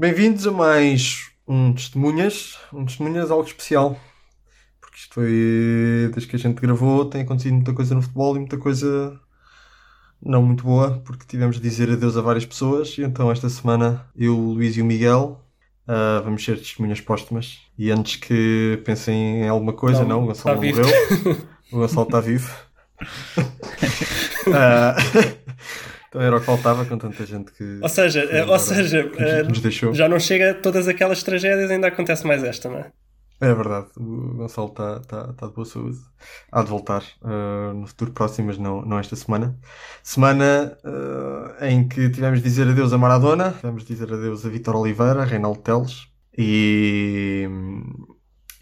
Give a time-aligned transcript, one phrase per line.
[0.00, 4.00] Bem-vindos a mais um Testemunhas, um Testemunhas algo especial.
[4.80, 8.38] Porque isto foi, desde que a gente gravou, tem acontecido muita coisa no futebol e
[8.38, 9.20] muita coisa
[10.22, 12.96] não muito boa, porque tivemos de dizer adeus a várias pessoas.
[12.96, 15.44] E então esta semana eu, o Luís e o Miguel
[15.86, 17.58] uh, vamos ser testemunhas póstumas.
[17.76, 20.86] E antes que pensem em alguma coisa, não, não o Gonçalo não morreu.
[21.72, 22.50] o Gonçalo está vivo.
[24.46, 24.96] uh,
[26.10, 27.78] Então era o que faltava com tanta gente que.
[27.80, 32.42] Ou seja, que, ou seja uh, já não chega todas aquelas tragédias, ainda acontece mais
[32.42, 32.90] esta, não é?
[33.40, 35.98] É verdade, o Gonçalo está tá, tá de boa saúde.
[36.52, 39.56] Há de voltar uh, no futuro próximo, mas não, não esta semana.
[40.02, 44.48] Semana uh, em que tivemos de dizer adeus a Maradona, tivemos de dizer adeus a
[44.48, 47.48] Vitor Oliveira, a Reinaldo Teles e.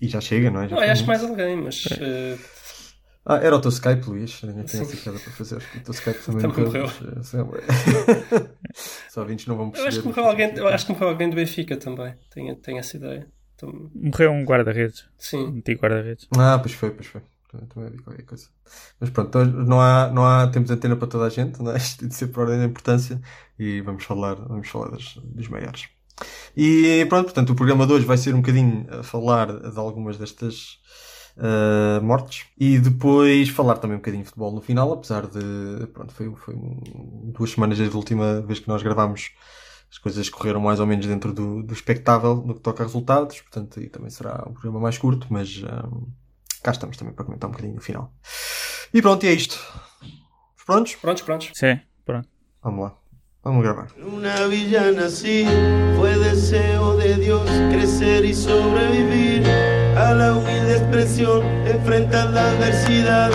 [0.01, 0.69] E já chega, não é?
[0.69, 1.87] Já não, acho mais alguém, mas.
[1.87, 2.39] Uh,
[3.29, 4.41] ah, era o teu Skype, Luís.
[4.43, 5.63] Ainda tinha essa piada para fazer.
[5.77, 6.87] O teu Skype também, também morreu.
[9.11, 9.87] Só ouvintes não vão perceber.
[9.87, 12.15] Eu acho que morreu alguém, eu acho que morreu alguém do Benfica também.
[12.31, 13.29] Tenho, tenho essa ideia.
[13.55, 13.91] Então...
[13.95, 15.05] Morreu um guarda-redes.
[15.19, 15.45] Sim.
[15.45, 16.27] Um antigo guarda-redes.
[16.39, 17.21] Ah, pois foi, pois foi.
[17.51, 18.49] Também vi qualquer coisa.
[18.99, 21.77] Mas pronto, não há, não há tempo de antena para toda a gente, não é?
[21.79, 23.21] Isto de ser por ordem da importância
[23.59, 25.87] e vamos falar, vamos falar das, dos maiores.
[26.57, 30.17] E pronto, portanto, o programa de hoje vai ser um bocadinho a falar de algumas
[30.17, 30.79] destas
[31.39, 32.47] uh, mortes.
[32.59, 35.87] E depois falar também um bocadinho de futebol no final, apesar de.
[35.93, 36.55] Pronto, foi, foi
[37.35, 39.31] duas semanas desde a última vez que nós gravámos.
[39.91, 43.41] As coisas correram mais ou menos dentro do, do expectável no que toca a resultados,
[43.41, 45.89] portanto, aí também será um programa mais curto, mas um, ah,
[46.63, 48.13] cá estamos também para comentar um bocadinho no final.
[48.93, 49.59] E pronto, e é isto.
[50.67, 50.95] Prontos?
[50.97, 51.51] Prontos, prontos.
[51.55, 52.29] Sim, pronto.
[52.63, 52.99] Vamos lá.
[53.43, 53.89] Vamos grabar.
[53.97, 55.47] Una villa nací,
[55.97, 59.58] fue deseo de Dios crecer y sobrevivir.
[60.15, 63.31] La humilde expresión, enfrentar la adversidad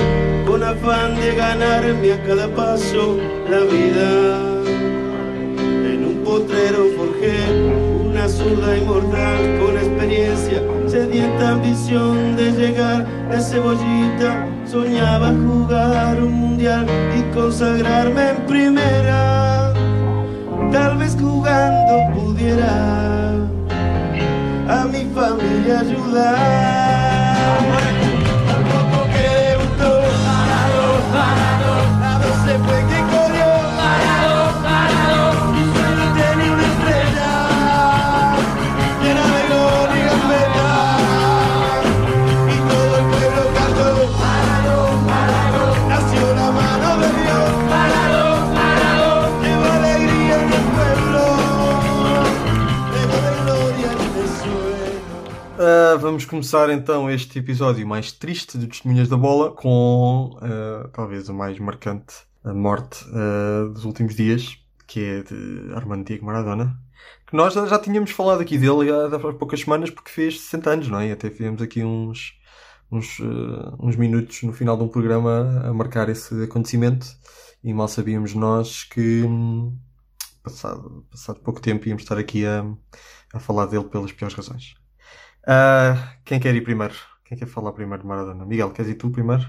[0.46, 3.18] con afán de ganarme a cada paso
[3.50, 4.40] la vida.
[5.92, 7.36] En un potrero forjé
[8.06, 14.48] una zurda inmortal con experiencia, sedienta ambición de llegar de cebollita.
[14.66, 16.86] Soñaba jugar un mundial
[17.17, 19.73] y consagrarme en primera.
[20.72, 23.33] Tal vez jugando pudiera
[24.73, 27.83] a mi familia ayudar.
[55.99, 61.33] Vamos começar então este episódio mais triste de Testemunhas da Bola com uh, talvez a
[61.33, 66.80] mais marcante a morte uh, dos últimos dias, que é de Armando Diego Maradona.
[67.27, 70.87] Que nós já, tínhamos falado aqui dele há, há poucas semanas porque fez 60 anos,
[70.87, 71.09] não é?
[71.09, 72.33] E até fizemos aqui uns,
[72.92, 73.20] uns,
[73.80, 77.05] uns minutos no final de um programa a marcar esse acontecimento
[77.64, 79.77] e mal sabíamos nós que hum,
[80.42, 82.65] passado, passado pouco tempo íamos estar aqui a,
[83.33, 84.83] a falar dele pelas piores razões.
[85.43, 86.93] Uh, quem quer ir primeiro?
[87.26, 88.45] Quem quer falar primeiro de Maradona?
[88.45, 89.43] Miguel, queres ir tu primeiro?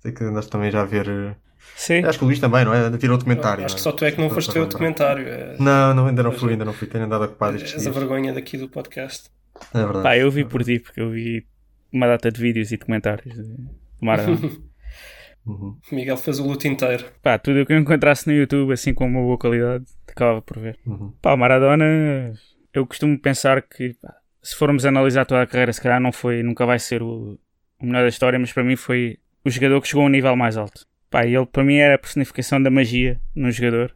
[0.00, 1.08] Sei que andaste também já a ver.
[1.08, 1.36] Eh,
[1.74, 2.04] Sim.
[2.04, 2.96] Acho que o Luís também, não é?
[2.98, 3.64] Tirou o documentário.
[3.64, 5.26] Acho que só tu é que não foste ver o documentário.
[5.26, 5.56] É...
[5.58, 6.86] Não, não, ainda não fui, ainda não fui.
[6.86, 9.30] Tenho andado ocupado estes És a vergonha daqui do podcast.
[9.72, 10.02] É verdade.
[10.02, 11.46] Pá, eu vi por ti, porque eu vi
[11.92, 13.56] uma data de vídeos e documentários de
[14.00, 14.38] Maradona.
[15.46, 15.78] uhum.
[15.90, 17.04] Miguel fez o luto inteiro.
[17.22, 20.58] Pá, tudo o que eu encontrasse no YouTube, assim com uma boa qualidade, acabava por
[20.58, 20.78] ver.
[20.86, 21.12] Uhum.
[21.22, 22.34] Pá, Maradona,
[22.72, 24.14] eu costumo pensar que pá,
[24.46, 27.36] se formos analisar toda a carreira, se calhar não foi, nunca vai ser o,
[27.80, 30.36] o melhor da história, mas para mim foi o jogador que chegou a um nível
[30.36, 30.86] mais alto.
[31.10, 33.92] Pá, ele para mim era a personificação da magia no jogador.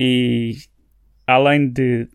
[0.00, 0.54] E
[1.26, 2.08] além de,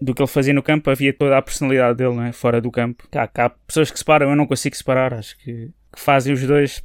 [0.00, 2.30] do que ele fazia no campo, havia toda a personalidade dele, é?
[2.30, 3.08] fora do campo.
[3.10, 5.12] Cá, cá, há pessoas que separam, eu não consigo separar.
[5.12, 6.84] Acho que, que fazem os dois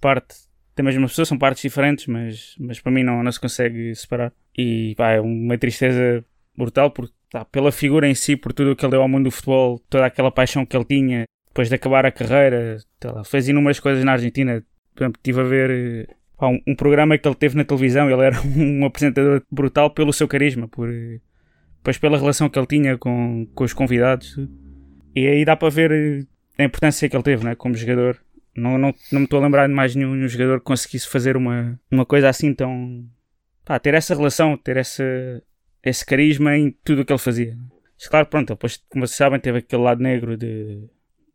[0.00, 0.36] parte
[0.76, 4.32] da mesma pessoa, são partes diferentes, mas, mas para mim não, não se consegue separar.
[4.56, 6.24] E pá, é uma tristeza
[6.56, 9.24] brutal porque tá, pela figura em si, por tudo o que ele deu ao mundo
[9.24, 13.46] do futebol, toda aquela paixão que ele tinha depois de acabar a carreira, tá fez
[13.46, 14.64] inúmeras coisas na Argentina.
[14.94, 18.36] Por estive a ver pá, um, um, programa que ele teve na televisão, ele era
[18.56, 20.88] um apresentador brutal pelo seu carisma, por,
[21.76, 24.38] depois pela relação que ele tinha com, com os convidados.
[25.14, 26.26] E aí dá para ver
[26.58, 28.18] a importância que ele teve né, como jogador.
[28.56, 31.36] Não, não, não me estou a lembrar de mais nenhum, nenhum jogador que conseguisse fazer
[31.36, 33.04] uma, uma coisa assim tão.
[33.64, 35.04] Pá, ter essa relação, ter essa,
[35.84, 37.56] esse carisma em tudo o que ele fazia.
[37.98, 40.88] Mas claro, pronto, depois, como vocês sabem, teve aquele lado negro de,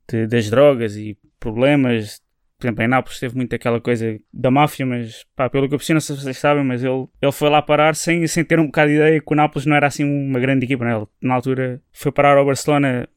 [0.09, 2.21] de, das drogas e problemas
[2.57, 5.77] por exemplo, em Nápoles teve muito aquela coisa da máfia, mas pá, pelo que eu
[5.77, 8.59] percebi, não sei se vocês sabem, mas ele, ele foi lá parar sem, sem ter
[8.59, 10.83] um bocado de ideia que o Nápoles não era assim uma grande equipa.
[10.83, 10.95] Né?
[10.95, 13.07] Ele, na altura, foi parar ao Barcelona,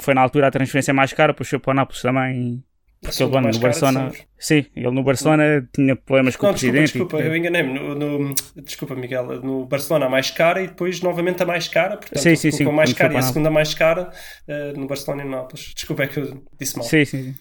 [0.00, 2.62] foi na altura a transferência mais cara, puxou para o Nápoles também.
[3.00, 4.12] Porque ele no Barcelona.
[4.38, 6.92] Sim, ele no Barcelona tinha problemas com não, o presidente.
[6.92, 7.78] Desculpa, eu enganei-me.
[7.78, 9.40] No, no, desculpa, Miguel.
[9.40, 11.96] No Barcelona a mais cara e depois novamente a mais cara.
[11.96, 12.66] Portanto, sim, sim, sim.
[12.66, 14.10] A mais cara e a segunda mais cara
[14.48, 15.72] uh, no Barcelona e no Nápoles.
[15.74, 16.86] Desculpa, é que eu disse mal.
[16.86, 17.34] Sim, sim, sim.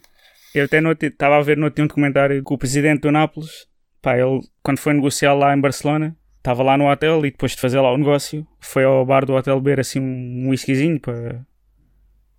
[0.53, 3.67] Eu até estava a ver no um documentário que o presidente do Nápoles,
[4.01, 7.61] pá, ele quando foi negociar lá em Barcelona, estava lá no hotel e depois de
[7.61, 11.45] fazer lá o negócio, foi ao bar do hotel beber assim um whiskyzinho para,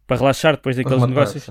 [0.06, 1.50] para relaxar depois daqueles negócios.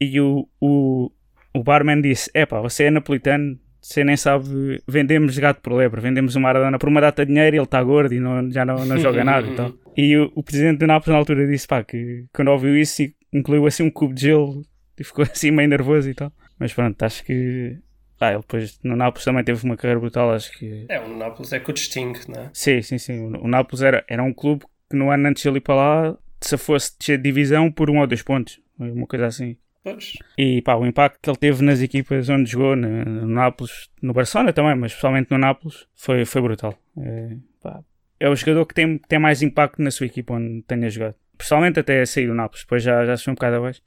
[0.00, 1.10] E o, o,
[1.54, 6.00] o barman disse: É pá, você é napolitano, você nem sabe, vendemos gato por lebre,
[6.00, 8.64] vendemos uma Maradona por uma data de dinheiro e ele está gordo e não, já
[8.64, 9.72] não, não joga nada e tal.
[9.96, 13.02] E o, o presidente do Nápoles na altura disse pá, que quando ouviu isso
[13.32, 14.62] incluiu assim um cubo de gelo
[14.98, 16.32] e ficou assim meio nervoso e tal.
[16.58, 17.76] Mas pronto, acho que.
[18.20, 20.84] Ah, ele depois no Nápoles também teve uma carreira brutal, acho que.
[20.88, 22.50] É, o Nápoles é que o distingue, não é?
[22.52, 23.18] Sim, sim, sim.
[23.20, 26.18] O Nápoles era, era um clube que no ano antes de ele ir para lá,
[26.40, 29.56] se fosse de divisão por um ou dois pontos, uma coisa assim.
[29.82, 30.12] Pois.
[30.36, 34.12] E pá, o impacto que ele teve nas equipas onde jogou, no, no Nápoles, no
[34.12, 36.74] Barcelona também, mas especialmente no Nápoles, foi, foi brutal.
[36.98, 37.82] É, pá,
[38.18, 41.14] é o jogador que tem, tem mais impacto na sua equipa onde tenha jogado.
[41.36, 43.82] Pessoalmente até sair do Nápoles, depois já, já se um bocado abaixo.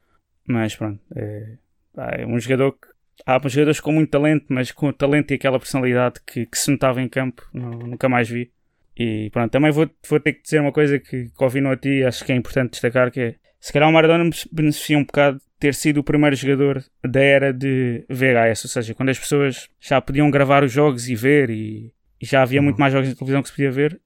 [0.47, 1.57] Mas pronto, é,
[2.17, 2.91] é um jogador que.
[3.27, 6.71] Há jogadores com muito talento, mas com o talento e aquela personalidade que, que se
[6.71, 8.51] notava em campo, não, nunca mais vi.
[8.97, 12.03] E pronto, também vou, vou ter que dizer uma coisa que, que ouvi no ti
[12.03, 15.73] acho que é importante destacar, que é se calhar o Maradona beneficia um bocado ter
[15.75, 20.29] sido o primeiro jogador da era de VHS, ou seja, quando as pessoas já podiam
[20.29, 22.81] gravar os jogos e ver e, e já havia muito uhum.
[22.81, 23.97] mais jogos na televisão que se podia ver,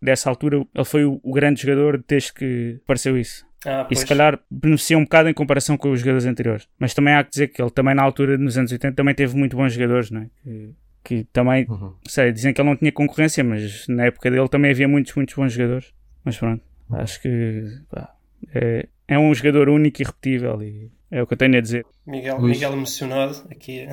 [0.00, 3.46] dessa altura ele foi o, o grande jogador desde que apareceu isso.
[3.66, 6.66] Ah, e se calhar beneficia um bocado em comparação com os jogadores anteriores.
[6.78, 9.36] Mas também há que dizer que ele também na altura, nos anos 80, também teve
[9.36, 10.28] muito bons jogadores, não é?
[10.42, 10.74] que,
[11.04, 11.92] que, também, uhum.
[12.06, 15.34] sei, dizem que ele não tinha concorrência, mas na época dele também havia muitos, muitos
[15.34, 15.92] bons jogadores.
[16.24, 16.96] Mas pronto, uhum.
[16.96, 18.14] acho que pá,
[18.54, 21.84] é, é um jogador único e repetível e é o que eu tenho a dizer.
[22.06, 23.86] Miguel, Miguel emocionado aqui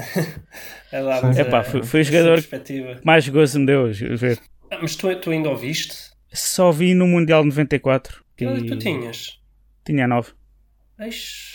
[0.92, 4.40] a dar é pá, foi, foi o jogador que mais gozo me deu ver.
[4.72, 5.96] Ah, mas tu, tu ainda ouviste?
[6.32, 8.24] Só vi no Mundial 94.
[8.38, 8.66] Que e...
[8.66, 9.38] tu tinhas?
[9.84, 10.32] Tinha 9.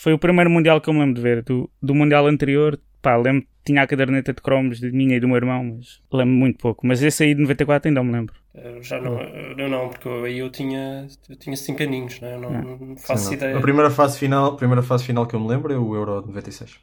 [0.03, 1.43] Foi o primeiro Mundial que eu me lembro de ver.
[1.43, 5.27] Do, do Mundial anterior, pá, lembro tinha a caderneta de cromos de minha e do
[5.27, 6.87] meu irmão, mas lembro muito pouco.
[6.87, 8.35] Mas esse aí de 94 ainda me lembro.
[8.55, 12.35] Eu já não, eu não, porque aí eu tinha, eu tinha 5 aninhos, né?
[12.35, 13.57] eu não, não faço Sim, ideia.
[13.57, 16.21] A primeira fase, final, a primeira fase final que eu me lembro é o Euro
[16.21, 16.79] de 96.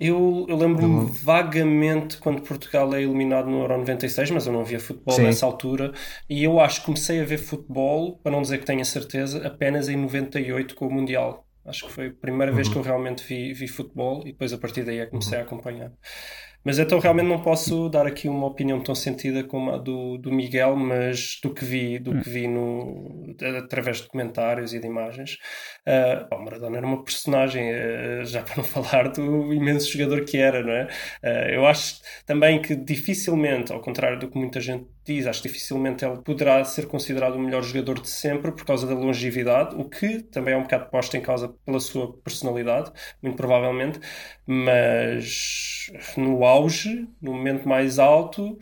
[0.00, 4.80] Eu, eu lembro-me vagamente quando Portugal é eliminado no Euro 96, mas eu não via
[4.80, 5.24] futebol Sim.
[5.24, 5.92] nessa altura.
[6.28, 9.88] E eu acho que comecei a ver futebol, para não dizer que tenha certeza, apenas
[9.88, 11.47] em 98 com o Mundial.
[11.68, 12.56] Acho que foi a primeira uhum.
[12.56, 15.36] vez que eu realmente vi, vi futebol e depois a partir daí é que comecei
[15.38, 15.44] uhum.
[15.44, 15.92] a acompanhar.
[16.68, 20.30] Mas então realmente não posso dar aqui uma opinião tão sentida como a do, do
[20.30, 25.38] Miguel, mas do que vi, do que vi no, através de comentários e de imagens.
[25.86, 30.62] Uh, Maradona era uma personagem, uh, já para não falar do imenso jogador que era,
[30.62, 30.88] não é?
[31.24, 35.48] Uh, eu acho também que dificilmente, ao contrário do que muita gente diz, acho que
[35.48, 39.88] dificilmente ele poderá ser considerado o melhor jogador de sempre por causa da longevidade, o
[39.88, 42.92] que também é um bocado posto em causa pela sua personalidade,
[43.22, 43.98] muito provavelmente,
[44.46, 46.57] mas no auge,
[47.20, 48.58] no momento mais alto,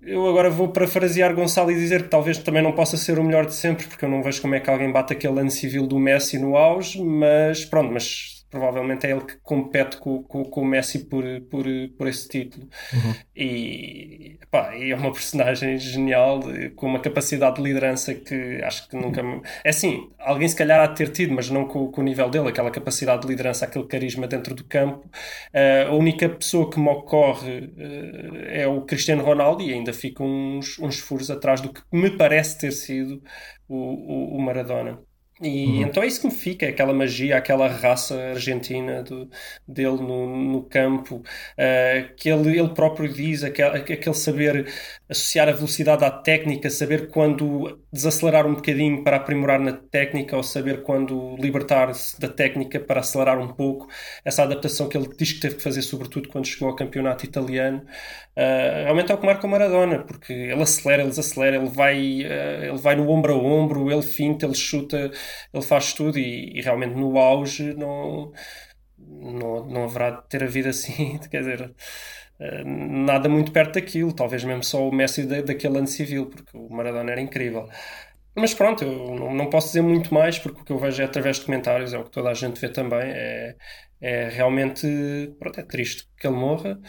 [0.00, 3.46] eu agora vou parafrasear Gonçalo e dizer que talvez também não possa ser o melhor
[3.46, 5.98] de sempre, porque eu não vejo como é que alguém bate aquele ano civil do
[5.98, 10.64] Messi no auge, mas pronto, mas provavelmente é ele que compete com, com, com o
[10.64, 11.64] Messi por, por,
[11.96, 12.68] por esse título.
[12.92, 13.14] Uhum.
[13.34, 16.40] E, pá, é uma personagem genial,
[16.76, 19.22] com uma capacidade de liderança que acho que nunca.
[19.64, 22.28] É assim, alguém se calhar há de ter tido, mas não com, com o nível
[22.28, 25.08] dele, aquela capacidade de liderança, aquele carisma dentro do campo.
[25.54, 30.22] Uh, a única pessoa que me ocorre uh, é o Cristiano Ronaldo e ainda fica
[30.22, 33.22] uns, uns furos atrás do que me parece ter sido
[33.66, 35.00] o, o, o Maradona.
[35.42, 35.82] E uhum.
[35.82, 39.28] então é isso que me fica, aquela magia, aquela raça argentina do,
[39.66, 44.72] dele no, no campo, uh, que ele, ele próprio diz, aquele, aquele saber
[45.12, 50.42] associar a velocidade à técnica, saber quando desacelerar um bocadinho para aprimorar na técnica ou
[50.42, 53.88] saber quando libertar-se da técnica para acelerar um pouco.
[54.24, 57.78] Essa adaptação que ele diz que teve que fazer, sobretudo quando chegou ao campeonato italiano,
[58.36, 61.96] uh, realmente é o que marca o Maradona, porque ele acelera, ele desacelera, ele vai,
[61.96, 65.12] uh, ele vai no ombro a ombro, ele finta, ele chuta
[65.52, 68.32] ele faz tudo e, e realmente no auge não,
[68.98, 71.74] não, não haverá de ter havido assim, quer dizer,
[72.64, 76.68] nada muito perto daquilo, talvez mesmo só o Messi da, daquele ano civil, porque o
[76.70, 77.68] Maradona era incrível.
[78.34, 81.04] Mas pronto, eu não, não posso dizer muito mais, porque o que eu vejo é
[81.04, 83.56] através de comentários, é o que toda a gente vê também, é,
[84.00, 84.86] é realmente
[85.38, 86.80] pronto, é triste que ele morra,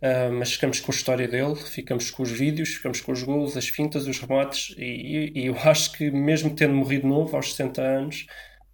[0.00, 3.56] uh, mas ficamos com a história dele, ficamos com os vídeos, ficamos com os gols,
[3.56, 7.82] as fintas, os remates, e, e, eu acho que mesmo tendo morrido novo, aos 60
[7.82, 8.26] anos,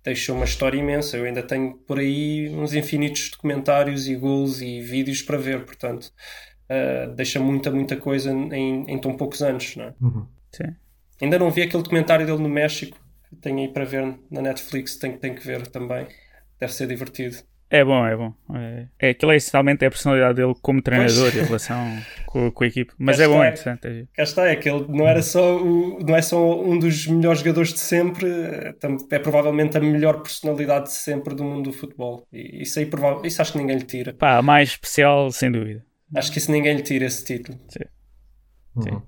[0.03, 1.17] deixou uma história imensa.
[1.17, 6.13] Eu ainda tenho por aí uns infinitos documentários e gols e vídeos para ver, portanto,
[6.71, 9.77] uh, deixa muita, muita coisa em, em tão poucos anos.
[9.77, 9.95] Não é?
[10.01, 10.27] uhum.
[10.53, 10.75] Sim.
[11.21, 12.97] Ainda não vi aquele documentário dele no México,
[13.41, 16.07] tenho aí para ver na Netflix, tenho, tenho que ver também.
[16.59, 17.37] Deve ser divertido.
[17.71, 18.33] É bom, é bom.
[18.55, 21.35] É, é, aquilo é essencialmente a personalidade dele como treinador pois.
[21.35, 22.95] e a relação com, com, a equipe.
[22.99, 23.87] Mas cá é bom, é interessante.
[23.87, 24.05] É.
[24.15, 27.41] Cá está, é que ele não, era só o, não é só um dos melhores
[27.41, 28.27] jogadores de sempre,
[29.11, 32.27] é provavelmente a melhor personalidade de sempre do mundo do futebol.
[32.33, 32.89] E isso aí
[33.25, 34.15] isso acho que ninguém lhe tira.
[34.15, 35.85] Pá, a mais especial, sem dúvida.
[36.17, 37.59] Acho que isso ninguém lhe tira esse título.
[37.69, 37.85] Sim.
[38.77, 38.83] Uhum.
[38.83, 39.03] Sim.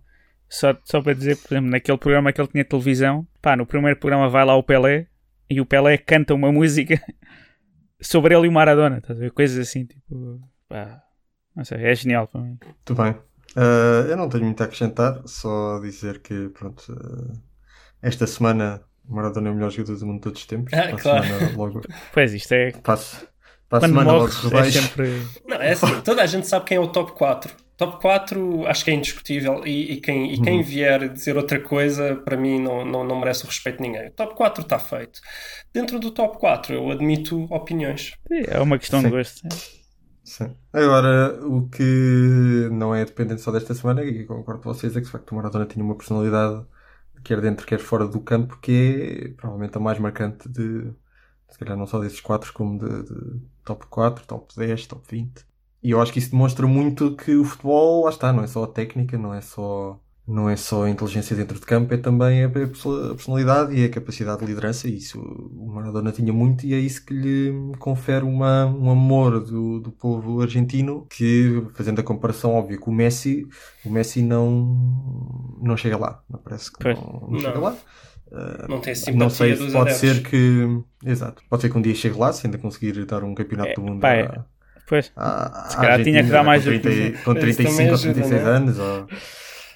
[0.51, 3.99] Só, só para dizer, por exemplo, naquele programa que ele tinha televisão, pá, no primeiro
[3.99, 5.07] programa vai lá o Pelé
[5.49, 7.01] e o Pelé canta uma música
[8.01, 9.31] sobre ele e o Maradona, estás a ver?
[9.33, 11.03] Coisas assim, tipo, pá,
[11.55, 12.59] não sei, é genial para mim.
[12.65, 13.13] Muito bem.
[13.57, 17.33] Uh, eu não tenho muito a acrescentar, só dizer que, pronto, uh,
[18.01, 20.73] esta semana o Maradona é o melhor jogador do mundo de todos os tempos.
[20.73, 21.27] Ah, claro.
[21.57, 21.81] Logo...
[22.13, 22.71] Pois, isto é.
[22.73, 23.27] Passo,
[23.69, 25.23] para a semana morres, logo é sempre...
[25.47, 27.53] Não, é assim, toda a gente sabe quem é o top 4.
[27.81, 30.63] Top 4 acho que é indiscutível e, e quem, e quem uhum.
[30.63, 34.09] vier dizer outra coisa, para mim, não, não, não merece o respeito de ninguém.
[34.09, 35.19] O top 4 está feito.
[35.73, 38.13] Dentro do top 4 eu admito opiniões.
[38.31, 39.07] É uma questão Sim.
[39.07, 39.49] de gosto.
[40.23, 40.55] Sim.
[40.71, 45.07] Agora, o que não é dependente só desta semana, e concordo com vocês, é que
[45.07, 46.63] de facto o Maradona tinha uma personalidade,
[47.25, 50.93] quer dentro, quer fora do campo, que é provavelmente a mais marcante de,
[51.49, 55.50] se calhar não só desses 4, como de, de top 4, top 10, top 20.
[55.83, 58.65] E eu acho que isso demonstra muito que o futebol, lá está, não é só
[58.65, 62.45] a técnica, não é só, não é só a inteligência dentro de campo, é também
[62.45, 64.89] a personalidade e a capacidade de liderança.
[64.89, 69.41] E isso o Maradona tinha muito e é isso que lhe confere uma, um amor
[69.41, 73.47] do, do povo argentino que, fazendo a comparação óbvia com o Messi,
[73.83, 76.23] o Messi não, não chega lá.
[76.29, 77.77] Não parece que não, não, chega lá.
[78.31, 79.97] Uh, não tem simpatia não sei, pode adeptos.
[79.97, 83.35] ser que exato pode ser que um dia chegue lá se ainda conseguir dar um
[83.35, 84.45] campeonato é, do mundo pá, é.
[84.91, 85.13] Pois.
[85.17, 86.65] Ah, se calhar tinha que dar mais.
[86.65, 88.51] Com, 30, com 35 ou 36 né?
[88.51, 88.77] anos.
[88.77, 89.07] Ou...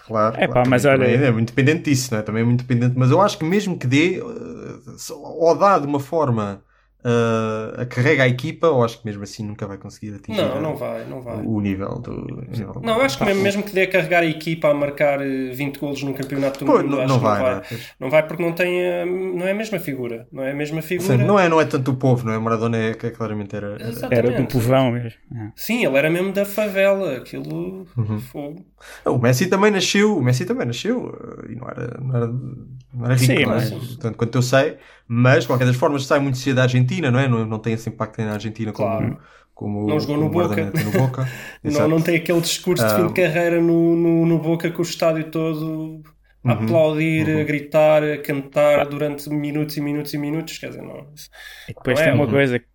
[0.08, 1.04] Claro, é, claro, pá, mas olha...
[1.04, 2.22] é muito dependente disso, não é?
[2.22, 2.94] Também é muito dependente.
[2.98, 6.60] Mas eu acho que mesmo que dê, eh, ou dá de uma forma
[7.04, 10.74] uh, carrega a equipa ou acho que mesmo assim nunca vai conseguir atingir não, não
[10.74, 11.36] vai, não vai.
[11.36, 12.44] o nível do.
[12.48, 15.76] Nível não, acho que mesmo, mesmo que dê a carregar a equipa a marcar 20
[15.76, 17.54] eh, golos num campeonato do Pô, mundo, não, não vai, não vai.
[17.54, 20.54] Não, não vai porque não tem eh, não é a mesma figura, não é a
[20.54, 21.18] mesma figura.
[21.18, 22.38] Sim, não é, não é tanto o povo, não é?
[22.38, 25.18] Maradona é que claramente era, era, era do povão mesmo.
[25.34, 25.52] É.
[25.54, 28.18] Sim, ele era mesmo da favela, aquilo uhum.
[28.20, 28.64] fogo.
[29.04, 31.16] O Messi também nasceu, o Messi também nasceu
[31.48, 33.46] eh, e não era, não era, não era rico, Sim, é?
[33.46, 33.96] mas...
[33.96, 37.18] tanto quanto eu sei, mas de qualquer das formas sai muito cedo da Argentina, não
[37.18, 37.28] é?
[37.28, 39.18] Não, não tem esse impacto na Argentina claro.
[39.54, 41.28] como, como não jogou no Boca, no Boca.
[41.62, 44.84] não, não tem aquele discurso de fim de carreira no, no, no Boca com o
[44.84, 46.02] estádio todo
[46.44, 47.40] a uhum, aplaudir, uhum.
[47.40, 51.06] a gritar, a cantar durante minutos e minutos e minutos, quer dizer, não.
[51.68, 52.66] E depois não tem é, uma coisa que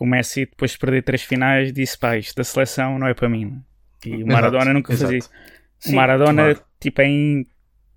[0.00, 3.28] o Messi, depois de perder três finais, disse: pá, isto da seleção não é para
[3.28, 3.60] mim.
[4.04, 5.06] E o Maradona exato, nunca exato.
[5.06, 5.30] fazia isso.
[5.86, 6.62] O Maradona, claro.
[6.78, 7.46] tipo, em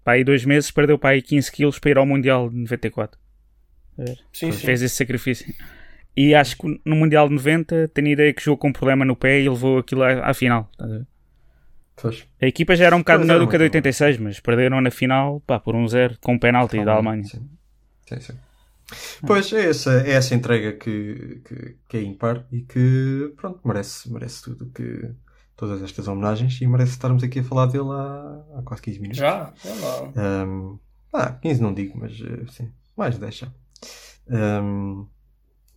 [0.03, 3.19] pá, aí dois meses, perdeu para aí 15 quilos para ir ao Mundial de 94.
[4.31, 4.85] Sim, Fez sim.
[4.85, 5.53] esse sacrifício.
[6.15, 9.05] E acho que no Mundial de 90 tenho a ideia que jogou com um problema
[9.05, 10.69] no pé e levou aquilo à, à final.
[11.95, 12.25] Pois.
[12.41, 14.91] A equipa já era um bocado melhor do que a de 86, mas perderam na
[14.91, 17.23] final pá, por um zero com um penalti da Alemanha.
[17.23, 17.47] Sim,
[18.07, 18.19] sim.
[18.19, 18.33] sim.
[19.25, 24.11] Pois é essa, é essa entrega que, que, que, é impar e que pronto, merece,
[24.11, 25.11] merece tudo que
[25.55, 29.19] todas estas homenagens e merece estarmos aqui a falar dele há, há quase 15 minutos.
[29.19, 29.53] Já?
[30.15, 30.79] É um,
[31.13, 33.47] ah, 15 não digo, mas eh, sim, mais de 10 já.
[34.29, 35.07] Um,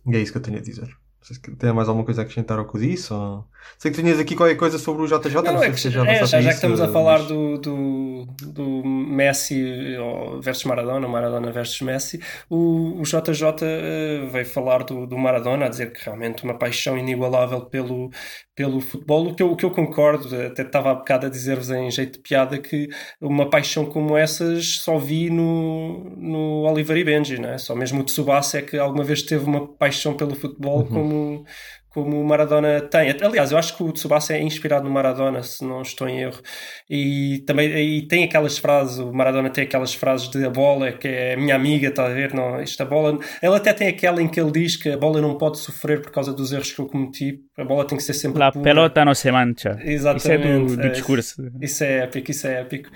[0.07, 0.97] e é isso que eu tenho a dizer.
[1.21, 3.13] Vocês têm mais alguma coisa a acrescentar ao que eu disse?
[3.13, 3.47] Ou...
[3.77, 6.25] Sei que tinhas aqui qualquer coisa sobre o JJ, não, não é se já, é,
[6.25, 9.95] já, já que estamos a falar do, do, do Messi
[10.41, 15.69] versus Maradona, Maradona versus Messi, o, o JJ eh, veio falar do, do Maradona, a
[15.69, 18.11] dizer que realmente uma paixão inigualável pelo,
[18.55, 21.71] pelo futebol, o que, eu, o que eu concordo, até estava há bocado a dizer-vos
[21.71, 22.87] em jeito de piada que
[23.19, 27.57] uma paixão como essas só vi no, no Oliver e Benji, não é?
[27.57, 30.85] só mesmo o Tsubasa é que alguma vez teve uma paixão pelo futebol uhum.
[30.85, 31.45] como
[31.93, 33.13] como o Maradona tem.
[33.21, 36.41] Aliás, eu acho que o Tsubasa é inspirado no Maradona, se não estou em erro.
[36.89, 41.07] E também e tem aquelas frases, o Maradona tem aquelas frases de a bola, que
[41.07, 42.33] é a minha amiga, está a ver?
[42.33, 43.19] Não, esta bola.
[43.41, 46.11] Ele até tem aquela em que ele diz que a bola não pode sofrer por
[46.11, 48.39] causa dos erros que eu cometi, a bola tem que ser sempre.
[48.39, 48.63] La pura.
[48.63, 49.77] pelota não se mancha.
[49.83, 50.21] Exatamente.
[50.21, 51.51] Isso é do, do discurso.
[51.59, 52.89] Isso é épico, isso é épico.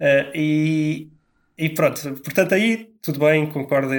[0.00, 0.22] É.
[0.22, 1.17] Uh, e
[1.58, 3.90] e pronto, portanto aí tudo bem, concordo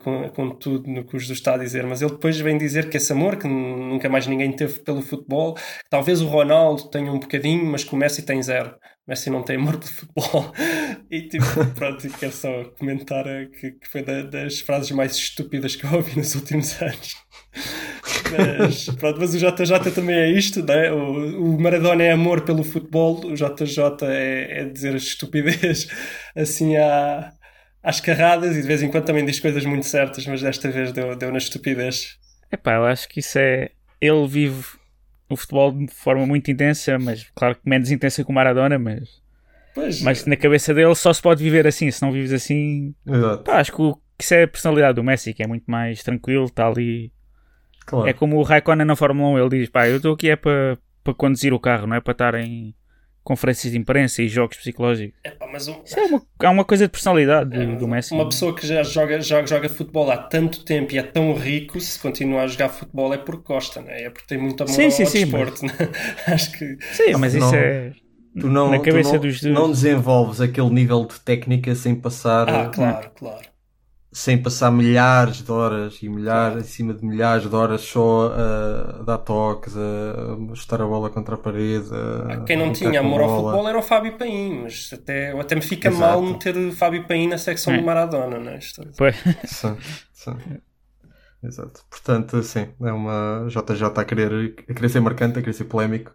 [0.00, 2.88] com, com tudo no que o Jesus está a dizer, mas ele depois vem dizer
[2.88, 5.56] que esse amor que nunca mais ninguém teve pelo futebol,
[5.90, 8.70] talvez o Ronaldo tenha um bocadinho, mas que o Messi tem zero.
[9.06, 10.52] O Messi não tem amor pelo futebol.
[11.08, 11.44] E tipo,
[11.76, 16.16] pronto, quero só comentar que, que foi da, das frases mais estúpidas que eu ouvi
[16.16, 17.14] nos últimos anos.
[18.58, 20.90] Mas, pronto, mas o JJ também é isto, né?
[20.92, 25.88] o, o Maradona é amor pelo futebol, o JJ é, é dizer estupidez
[26.34, 27.32] assim à,
[27.82, 30.92] às carradas e de vez em quando também diz coisas muito certas, mas desta vez
[30.92, 32.18] deu, deu na estupidez.
[32.50, 33.70] Epá, eu acho que isso é.
[34.00, 34.64] Ele vive
[35.28, 39.24] o futebol de forma muito intensa, mas claro que menos intensa que o Maradona, mas.
[39.74, 42.94] Pois, mas na cabeça dele só se pode viver assim, se não vives assim.
[43.06, 43.44] Exato.
[43.44, 46.02] Pá, acho que, o, que isso é a personalidade do Messi, que é muito mais
[46.02, 47.12] tranquilo, está ali
[47.86, 48.08] Claro.
[48.08, 50.76] É como o Raikkonen na Fórmula 1, ele diz: pá, eu estou aqui é para,
[51.04, 52.74] para conduzir o carro, não é para estar em
[53.22, 55.18] conferências de imprensa e jogos psicológicos.
[55.24, 55.80] É, pá, mas um...
[55.84, 58.12] Isso é uma, é uma coisa de personalidade é, do, do Messi.
[58.12, 61.80] Uma pessoa que já joga, joga, joga futebol há tanto tempo e é tão rico,
[61.80, 64.02] se continua a jogar futebol é porque gosta, né?
[64.02, 65.62] é porque tem muito amor sim, ao, sim, ao sim, desporto.
[65.62, 65.78] Mas...
[65.78, 65.88] Né?
[66.26, 66.78] Acho que.
[66.92, 67.54] Sim, mas isso não...
[67.54, 67.92] é.
[68.38, 69.52] Tu não, na cabeça tu não, dos, dos...
[69.52, 72.48] não desenvolves aquele nível de técnica sem passar.
[72.48, 73.55] Ah, claro, claro
[74.16, 79.02] sem passar milhares de horas e milhares, em cima de milhares de horas só a,
[79.02, 81.90] dar toques, a estar a bola contra a parede.
[81.92, 85.60] A, Quem não tinha amor ao futebol era o Fábio Paim, mas até, até me
[85.60, 86.00] fica Exato.
[86.00, 87.76] mal meter o Fábio Paim na secção é.
[87.76, 88.58] do Maradona, não é?
[88.96, 89.16] Pois.
[89.44, 89.76] Sim,
[90.14, 90.36] sim.
[91.44, 91.84] Exato.
[91.90, 96.10] Portanto, sim, é uma JJ a querer, a querer ser marcante, a querer ser polémico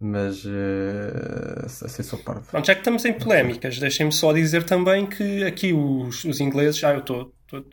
[0.00, 2.42] mas uh, assim sou parvo.
[2.50, 6.82] Pronto, já que estamos em polémicas, deixem-me só dizer também que aqui os, os ingleses,
[6.84, 7.32] ah, eu estou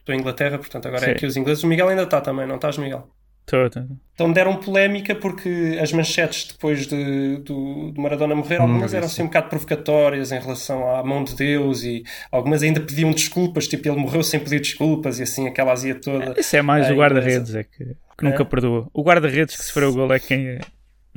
[0.09, 1.11] em Inglaterra, portanto agora é Sim.
[1.11, 3.07] é aqui os ingleses, o Miguel ainda está também, não estás, Miguel?
[3.47, 3.83] Estou, estou.
[4.13, 9.05] Então deram polémica porque as manchetes depois de, do, do Maradona morrer, hum, algumas eram
[9.05, 13.69] assim um bocado provocatórias em relação à mão de Deus e algumas ainda pediam desculpas,
[13.69, 16.37] tipo ele morreu sem pedir desculpas e assim aquela azia toda.
[16.37, 18.45] Isso é mais o guarda-redes, é que, que nunca é?
[18.45, 18.89] perdoa.
[18.93, 20.59] O guarda-redes que sofreu o gol é quem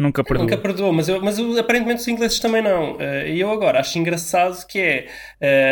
[0.00, 0.49] Nunca perdoou.
[0.49, 2.95] Nunca perdoou, mas, eu, mas eu, aparentemente os ingleses também não.
[2.95, 5.07] Uh, e eu agora acho engraçado que é.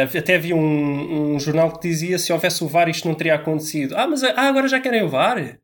[0.05, 3.37] Uh, até havia um, um, jornal que dizia se houvesse o VAR isto não teria
[3.37, 3.97] acontecido.
[3.97, 5.59] Ah, mas ah, agora já querem o VAR?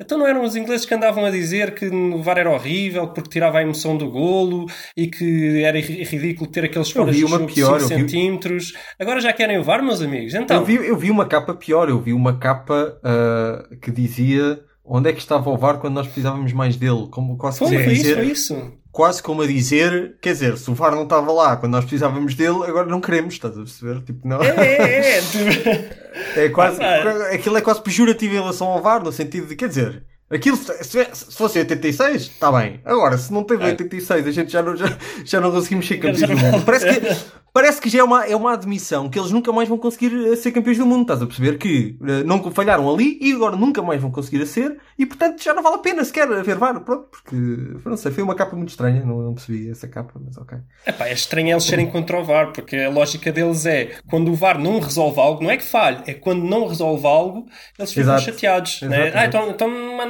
[0.00, 3.30] Então não eram os ingleses que andavam a dizer que o VAR era horrível porque
[3.30, 7.78] tirava a emoção do golo e que era ridículo ter aqueles foras de jogo pior,
[7.78, 8.72] de 5 centímetros.
[8.72, 8.78] Vi...
[8.98, 10.34] Agora já querem o VAR, meus amigos?
[10.34, 10.56] Então...
[10.56, 14.58] Eu, vi, eu vi uma capa pior, eu vi uma capa uh, que dizia
[14.90, 17.06] onde é que estava o VAR quando nós precisávamos mais dele?
[17.10, 18.72] Como, quase foi, foi dizer, isso, foi isso.
[18.90, 22.34] Quase como a dizer, quer dizer, se o VAR não estava lá quando nós precisávamos
[22.34, 24.02] dele, agora não queremos, estás a perceber?
[24.02, 24.42] Tipo, não.
[24.42, 26.44] É, é, é.
[26.44, 30.04] é quase, aquilo é quase pejorativo em relação ao VAR, no sentido de, quer dizer,
[30.32, 32.80] Aquilo, se, fosse 86, está bem.
[32.84, 36.20] Agora, se não teve 86, a gente já não, já, já não conseguimos ser campeões
[36.20, 36.64] do mundo.
[36.64, 37.16] Parece que,
[37.52, 40.36] parece que já é uma, é uma admissão que eles nunca mais vão conseguir eh,
[40.36, 41.02] ser campeões do mundo.
[41.02, 44.46] Estás a perceber que uh, não falharam ali e agora nunca mais vão conseguir a
[44.46, 46.80] ser e portanto já não vale a pena sequer ver VAR.
[46.80, 47.36] Pronto, porque
[47.84, 49.04] não sei, foi uma capa muito estranha.
[49.04, 50.58] Não, não percebi essa capa, mas ok.
[50.86, 54.34] Epá, é estranho eles serem contra o VAR, porque a lógica deles é quando o
[54.34, 57.46] VAR não resolve algo, não é que falhe, é quando não resolve algo,
[57.78, 58.22] eles ficam Exato.
[58.22, 58.82] chateados.
[58.82, 59.12] Né?
[59.14, 59.68] Ah, então, então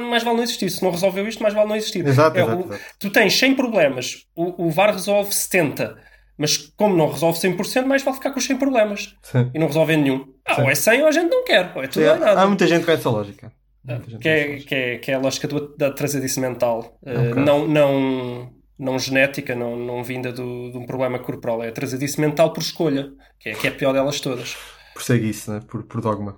[0.09, 0.69] mais vale não existir.
[0.69, 2.05] Se não resolveu isto, mais vale não existir.
[2.05, 6.10] Exato, é, exato, o, Tu tens 100 problemas, o, o VAR resolve 70.
[6.37, 9.15] Mas como não resolve 100%, mais vale ficar com os 100 problemas.
[9.21, 9.51] Sim.
[9.53, 10.33] E não resolver nenhum.
[10.45, 10.61] Ah, Sim.
[10.63, 11.71] ou é 100 ou a gente não quer.
[11.75, 12.41] Ou é tudo ou é nada.
[12.41, 13.51] Há muita gente com essa lógica.
[13.87, 16.97] Ah, que, é, que, é, que é a lógica do, da trazedice mental.
[17.05, 17.31] Eh, okay.
[17.31, 21.63] Uh, não, não, não genética, não, não vinda do, de um problema corporal.
[21.63, 23.11] É a trazedice mental por escolha.
[23.39, 24.55] Que é, que é a pior delas todas.
[24.93, 25.61] Por seguice, né?
[25.67, 26.37] por, por dogma.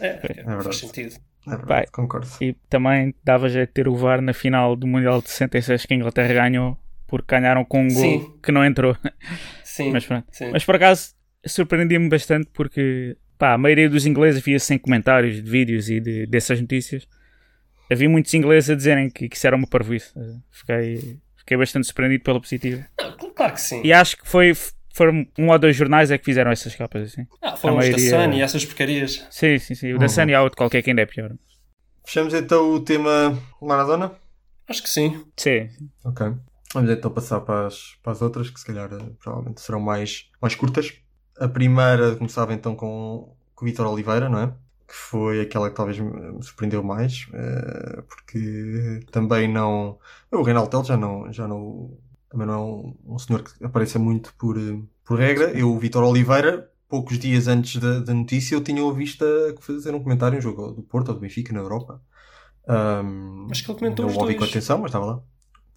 [0.00, 1.14] É, é, é faz sentido.
[1.46, 2.28] É verdade, concordo.
[2.40, 5.94] E também dava jeito de ter o VAR na final do Mundial de 66 que
[5.94, 6.76] a Inglaterra ganhou,
[7.10, 8.34] porque ganharam com um gol Sim.
[8.40, 8.96] que não entrou.
[9.64, 9.90] Sim.
[9.90, 10.26] Mas, pronto.
[10.30, 10.50] Sim.
[10.52, 11.12] Mas por acaso
[11.44, 16.26] surpreendia-me bastante porque pá, a maioria dos ingleses via sem comentários de vídeos e de,
[16.26, 17.08] dessas notícias.
[17.90, 20.12] Havia muitos ingleses a dizerem que, que isso era uma parvoíce.
[20.52, 22.86] Fiquei, fiquei bastante surpreendido pela positiva.
[23.00, 23.80] Não, claro que sim.
[23.82, 24.54] E acho que foi
[24.94, 27.26] foram um ou dois jornais é que fizeram essas capas assim.
[27.42, 28.10] Ah, foram a os maioria...
[28.10, 29.26] da Sun e essas porcarias.
[29.30, 29.90] Sim, sim, sim.
[29.90, 29.98] O uhum.
[29.98, 31.32] da Sun e há outro qualquer que ainda é pior.
[32.04, 34.12] Fechamos então o tema Maradona?
[34.68, 35.24] Acho que sim.
[35.36, 35.68] Sim.
[36.04, 36.32] Ok.
[36.72, 40.30] Vamos então passar para as, para as outras, que se calhar eh, provavelmente serão mais,
[40.40, 40.92] mais curtas.
[41.38, 44.54] A primeira começava então com, com o Vitor Oliveira, não é?
[44.86, 49.98] Que foi aquela que talvez me surpreendeu mais, uh, porque também não.
[50.30, 51.96] O Reinaldo Tel já não, já não
[52.30, 55.50] também não é um, um senhor que apareça muito por, eh, por regra.
[55.50, 59.92] Eu, o Vitor Oliveira, poucos dias antes da, da notícia, eu tinha ouvido a fazer
[59.92, 62.00] um comentário em um jogo do Porto ou do Benfica na Europa.
[62.68, 65.22] Um, Acho que ele comentou não os ouvi com atenção, mas estava lá.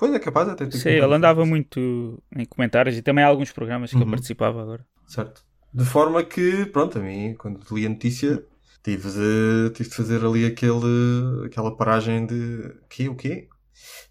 [0.04, 3.90] Pois é capaz até Sim, ele andava muito em comentários e também há alguns programas
[3.90, 4.02] que uhum.
[4.02, 4.86] ele participava agora.
[5.08, 5.46] Certo.
[5.74, 8.46] De forma que, pronto, a mim, quando li a notícia,
[8.84, 13.48] tive de, tive de fazer ali aquele, aquela paragem de quê, o quê?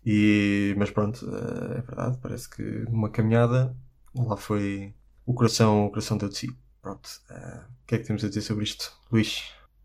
[0.03, 3.77] E, mas pronto, eh, é verdade, parece que numa caminhada
[4.17, 4.95] lá foi
[5.27, 6.57] o coração, o coração deu de si.
[6.81, 9.43] Pronto, uh, o que é que temos a dizer sobre isto, Luís?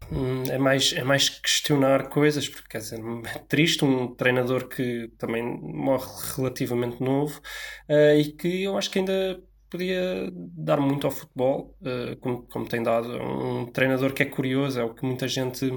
[0.10, 3.00] Hum, é mais, é mais questionar coisas, porque quer dizer,
[3.36, 7.42] é triste um treinador que também morre relativamente novo
[7.90, 12.68] uh, e que eu acho que ainda podia dar muito ao futebol, uh, como, como
[12.70, 13.10] tem dado.
[13.22, 15.70] Um treinador que é curioso, é o que muita gente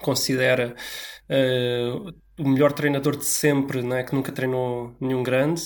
[0.00, 0.76] considera
[1.28, 5.62] uh, o melhor treinador de sempre, né, que nunca treinou nenhum grande.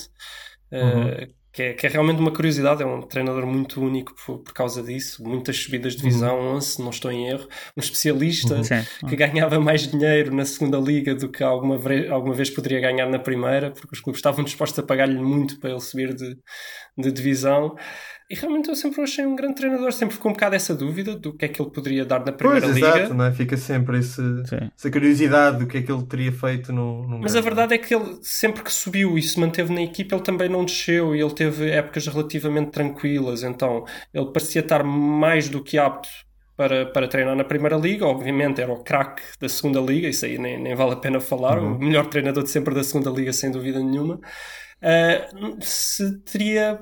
[0.72, 2.82] Uhum que é, que é, realmente uma curiosidade.
[2.82, 5.26] É um treinador muito único por, por causa disso.
[5.26, 6.56] Muitas subidas de divisão, uhum.
[6.56, 7.48] 11, não estou em erro.
[7.74, 9.08] Um especialista uhum.
[9.08, 13.18] que ganhava mais dinheiro na segunda liga do que alguma, alguma vez poderia ganhar na
[13.18, 16.36] primeira, porque os clubes estavam dispostos a pagar-lhe muito para ele subir de,
[16.98, 17.74] de divisão.
[18.28, 21.14] E realmente eu sempre o achei um grande treinador, sempre ficou um bocado essa dúvida
[21.14, 22.88] do que é que ele poderia dar na primeira pois, liga.
[22.88, 23.32] Exato, não é?
[23.32, 24.20] Fica sempre esse,
[24.76, 27.06] essa curiosidade do que é que ele teria feito no.
[27.06, 27.38] no Mas grande.
[27.38, 30.48] a verdade é que ele, sempre que subiu e se manteve na equipa, ele também
[30.48, 33.44] não desceu e ele teve épocas relativamente tranquilas.
[33.44, 36.08] Então ele parecia estar mais do que apto
[36.56, 38.06] para, para treinar na Primeira Liga.
[38.06, 41.60] Obviamente era o craque da Segunda Liga, isso aí nem, nem vale a pena falar.
[41.60, 41.76] Uhum.
[41.76, 44.16] O melhor treinador de sempre da Segunda Liga, sem dúvida nenhuma.
[44.82, 46.80] Uh, se teria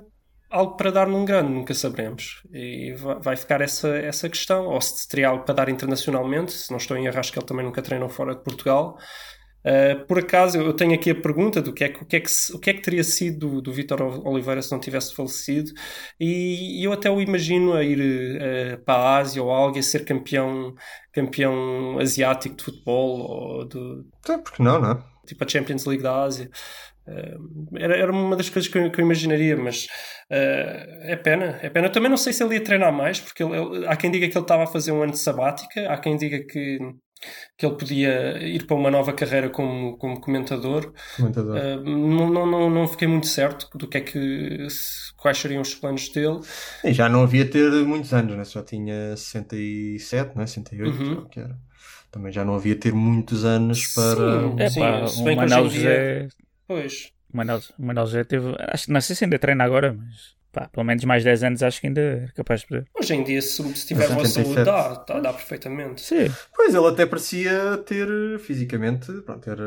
[0.54, 2.42] algo para dar num grande, nunca saberemos.
[2.52, 4.66] E vai ficar essa, essa questão.
[4.66, 7.46] Ou se teria algo para dar internacionalmente, se não estou em erro, acho que ele
[7.46, 8.96] também nunca treinou fora de Portugal.
[9.64, 12.30] Uh, por acaso, eu tenho aqui a pergunta do que é, o que, é que,
[12.52, 15.72] o que, é que teria sido do, do Vitor Oliveira se não tivesse falecido,
[16.20, 19.80] e, e eu até o imagino a ir uh, para a Ásia ou algo e
[19.80, 20.74] a ser campeão,
[21.10, 24.06] campeão asiático de futebol, ou do.
[24.22, 25.02] Porque não, não é?
[25.26, 26.50] Tipo a Champions League da Ásia.
[27.06, 29.84] Uh, era, era uma das coisas que eu, que eu imaginaria, mas
[30.30, 31.88] uh, é pena, é pena.
[31.88, 34.26] Eu também não sei se ele ia treinar mais, porque ele, ele, há quem diga
[34.28, 36.78] que ele estava a fazer um ano de sabática, há quem diga que,
[37.58, 40.94] que ele podia ir para uma nova carreira como, como comentador.
[41.16, 41.56] comentador.
[41.56, 44.66] Uh, não, não, não, não fiquei muito certo do que é que
[45.18, 46.40] quais seriam os planos dele.
[46.82, 48.44] E já não havia ter muitos anos, né?
[48.44, 50.46] já tinha 67, né?
[50.46, 51.28] 68, uhum.
[51.28, 51.56] que era.
[52.10, 54.40] Também já não havia ter muitos anos para.
[54.40, 56.28] Sim, é, sim, pá, um Manuel José
[56.66, 57.12] Pois.
[57.32, 58.54] O Manel, o Manel já teve.
[58.58, 61.80] Acho, não sei se ainda treina agora, mas pá, pelo menos mais 10 anos acho
[61.80, 62.86] que ainda é capaz de poder.
[62.98, 66.00] Hoje em dia, se, se tiver boa saúde, dá, dá, dá, perfeitamente.
[66.00, 66.30] Sim.
[66.54, 69.64] Pois ele até parecia ter fisicamente, pronto, era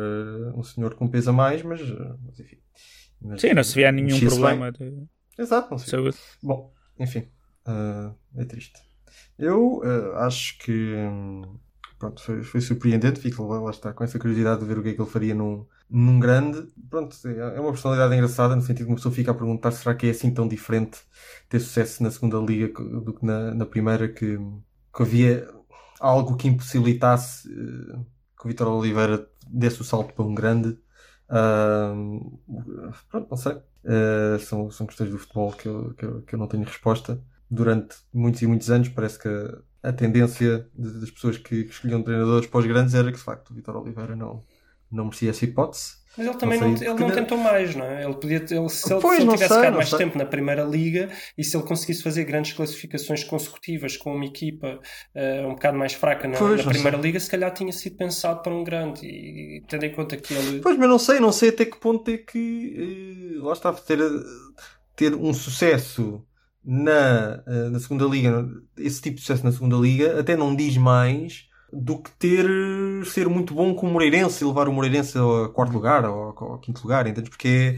[0.56, 2.58] um senhor com peso a mais, mas, mas enfim.
[3.22, 5.08] Mas, Sim, não se via nenhum problema de
[5.38, 5.92] Exato, não sei.
[5.92, 6.18] saúde.
[6.42, 7.30] Bom, enfim,
[7.68, 8.80] uh, é triste.
[9.38, 10.72] Eu uh, acho que.
[10.96, 11.60] Hum,
[12.00, 14.90] pronto, foi, foi surpreendente, fico lá, lá está com essa curiosidade de ver o que
[14.90, 16.68] é que ele faria num, num grande.
[16.90, 20.08] Pronto, é uma personalidade engraçada, no sentido que uma pessoa fica a perguntar será que
[20.08, 21.00] é assim tão diferente
[21.50, 24.38] ter sucesso na segunda liga do que na, na primeira, que,
[24.96, 25.48] que havia
[26.00, 28.06] algo que impossibilitasse uh,
[28.40, 30.78] que o Vitor Oliveira desse o salto para um grande.
[31.30, 32.40] Uh,
[33.10, 33.54] pronto, não sei.
[33.54, 37.22] Uh, são, são questões do futebol que eu, que eu, que eu não tenho resposta.
[37.50, 39.30] Durante muitos e muitos anos parece que
[39.82, 43.52] a tendência das pessoas que, que escolhiam treinadores para os grandes era que, de facto,
[43.52, 44.44] o Vitor Oliveira não,
[44.92, 45.98] não merecia essa hipótese.
[46.18, 48.04] Mas ele também não, não ele não tentou mais, não é?
[48.04, 49.98] Ele podia, ele, se ele, se ele tivesse sei, ficado mais sei.
[50.00, 54.80] tempo na Primeira Liga e se ele conseguisse fazer grandes classificações consecutivas com uma equipa
[55.16, 56.98] uh, um bocado mais fraca na, pois, na Primeira.
[56.98, 59.06] Liga, se calhar tinha sido pensado para um grande.
[59.06, 60.60] E, tendo em conta que ele.
[60.60, 63.38] Pois, mas não sei, não sei até que ponto é que.
[63.40, 64.00] Uh, lá está, ter,
[64.96, 66.26] ter um sucesso
[66.66, 68.44] na, uh, na segunda liga,
[68.76, 72.46] esse tipo de sucesso na segunda liga, até não diz mais do que ter
[73.06, 76.60] ser muito bom com o Moreirense e levar o Moreirense ao quarto lugar ou ao
[76.60, 77.30] quinto lugar, entendes?
[77.30, 77.78] Porque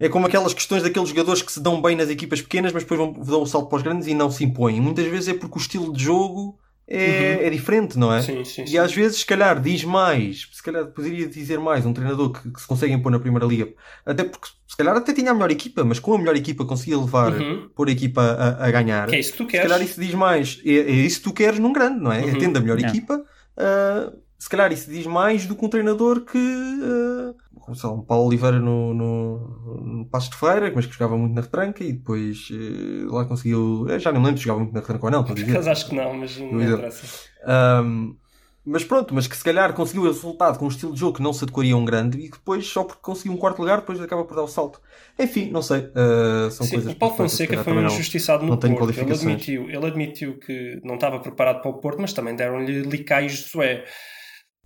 [0.00, 2.84] é, é como aquelas questões daqueles jogadores que se dão bem nas equipas pequenas, mas
[2.84, 4.80] depois vão, dão o salto para os grandes e não se impõem.
[4.80, 6.58] Muitas vezes é porque o estilo de jogo
[6.90, 7.46] é, uhum.
[7.46, 8.22] é diferente, não é?
[8.22, 11.92] Sim, sim, e às vezes, se calhar, diz mais, se calhar poderia dizer mais um
[11.92, 13.68] treinador que, que se consegue impor na Primeira Liga,
[14.06, 16.98] até porque se calhar até tinha a melhor equipa, mas com a melhor equipa conseguia
[16.98, 17.68] levar, uhum.
[17.74, 19.08] pôr a equipa a, a, ganhar.
[19.08, 19.66] Que é isso que tu queres.
[19.66, 22.20] Se calhar isso diz mais, é, é isso que tu queres num grande, não é?
[22.20, 22.28] Uhum.
[22.30, 26.20] É tendo a melhor equipa, uh, se calhar isso diz mais do que um treinador
[26.22, 26.38] que.
[26.38, 27.34] Uh,
[27.74, 31.34] sei lá, um Paulo Oliveira no, no, no Passo de Feira, mas que jogava muito
[31.34, 33.86] na retranca e depois uh, lá conseguiu.
[33.98, 35.24] Já não me lembro se jogava muito na retranca ou não.
[35.24, 35.36] Por
[35.68, 37.28] acho que não, mas não interessa.
[37.84, 38.16] Um,
[38.70, 41.22] mas pronto, mas que se calhar conseguiu o resultado com um estilo de jogo que
[41.22, 43.78] não se adequaria a um grande e que depois, só porque conseguiu um quarto lugar,
[43.78, 44.78] depois acaba por dar o salto.
[45.18, 45.78] Enfim, não sei.
[45.78, 48.90] Uh, são Sim, coisas o Paulo Fonseca foi um injustiçado no Porto.
[48.90, 53.38] Ele admitiu, ele admitiu que não estava preparado para o Porto, mas também deram-lhe licais
[53.38, 53.84] de sué.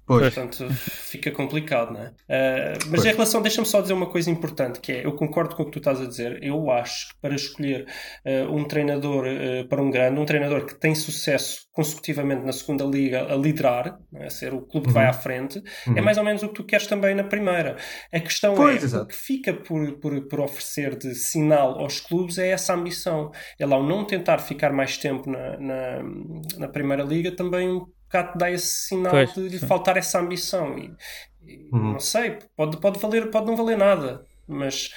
[0.05, 0.35] Pois.
[0.35, 2.09] Portanto, fica complicado, não é?
[2.09, 3.05] Uh, mas pois.
[3.05, 5.73] em relação, deixa-me só dizer uma coisa importante, que é, eu concordo com o que
[5.73, 7.87] tu estás a dizer, eu acho que para escolher
[8.27, 12.85] uh, um treinador uh, para um grande, um treinador que tem sucesso consecutivamente na segunda
[12.85, 14.27] liga a liderar, é?
[14.27, 15.11] a ser o clube que vai uhum.
[15.11, 15.99] à frente, é uhum.
[15.99, 17.77] é mais ou menos o que tu queres também na primeira.
[18.13, 19.05] A questão pois, é, exato.
[19.05, 23.31] o que fica por, por, por oferecer de sinal aos clubes é essa ambição.
[23.59, 26.03] Ele ao não tentar ficar mais tempo na, na,
[26.59, 27.81] na primeira liga também
[28.13, 30.79] bocado dá esse sinal pois, de lhe faltar essa ambição.
[30.79, 30.95] E,
[31.43, 31.93] e uhum.
[31.93, 34.91] não sei, pode, pode, valer, pode não valer nada, mas,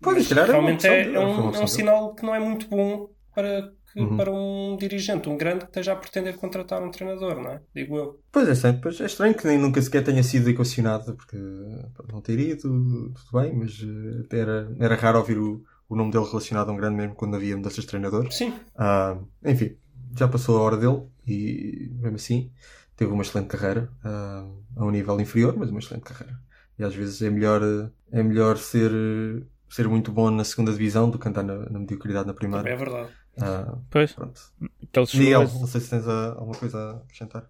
[0.00, 4.00] mas realmente é, é, um, é um sinal que não é muito bom para, que,
[4.00, 4.16] uhum.
[4.16, 7.60] para um dirigente, um grande que esteja a pretender contratar um treinador, não é?
[7.74, 8.20] Digo eu.
[8.32, 8.82] Pois é, sempre.
[8.82, 11.36] Pois é estranho que nem nunca sequer tenha sido equacionado, porque
[11.96, 16.10] pode não ter ido, tudo bem, mas uh, era, era raro ouvir o, o nome
[16.10, 18.36] dele relacionado a um grande mesmo quando havia mudanças de treinadores.
[18.36, 18.50] Sim.
[18.74, 19.76] Uh, enfim,
[20.16, 22.50] já passou a hora dele e mesmo assim
[22.96, 26.36] teve uma excelente carreira uh, a um nível inferior, mas uma excelente carreira.
[26.78, 27.62] E às vezes é melhor,
[28.10, 28.90] é melhor ser,
[29.68, 32.64] ser muito bom na segunda divisão do que andar na, na mediocridade na primeira.
[32.64, 33.12] Também é verdade.
[33.36, 34.12] Uh, pois.
[34.12, 34.40] Pronto.
[35.14, 37.46] Miguel, não sei se tens alguma coisa a acrescentar.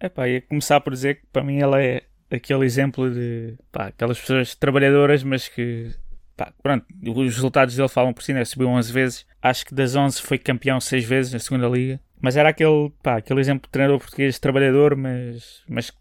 [0.00, 3.88] É pá, ia começar por dizer que para mim ela é aquele exemplo de pá,
[3.88, 5.94] aquelas pessoas trabalhadoras, mas que
[6.36, 8.44] pá, pronto, os resultados dele falam por si, né?
[8.44, 12.00] Subiu 11 vezes, acho que das 11 foi campeão 6 vezes na segunda liga.
[12.20, 15.92] Mas era aquele, pá, aquele exemplo de treinador português trabalhador, mas, mas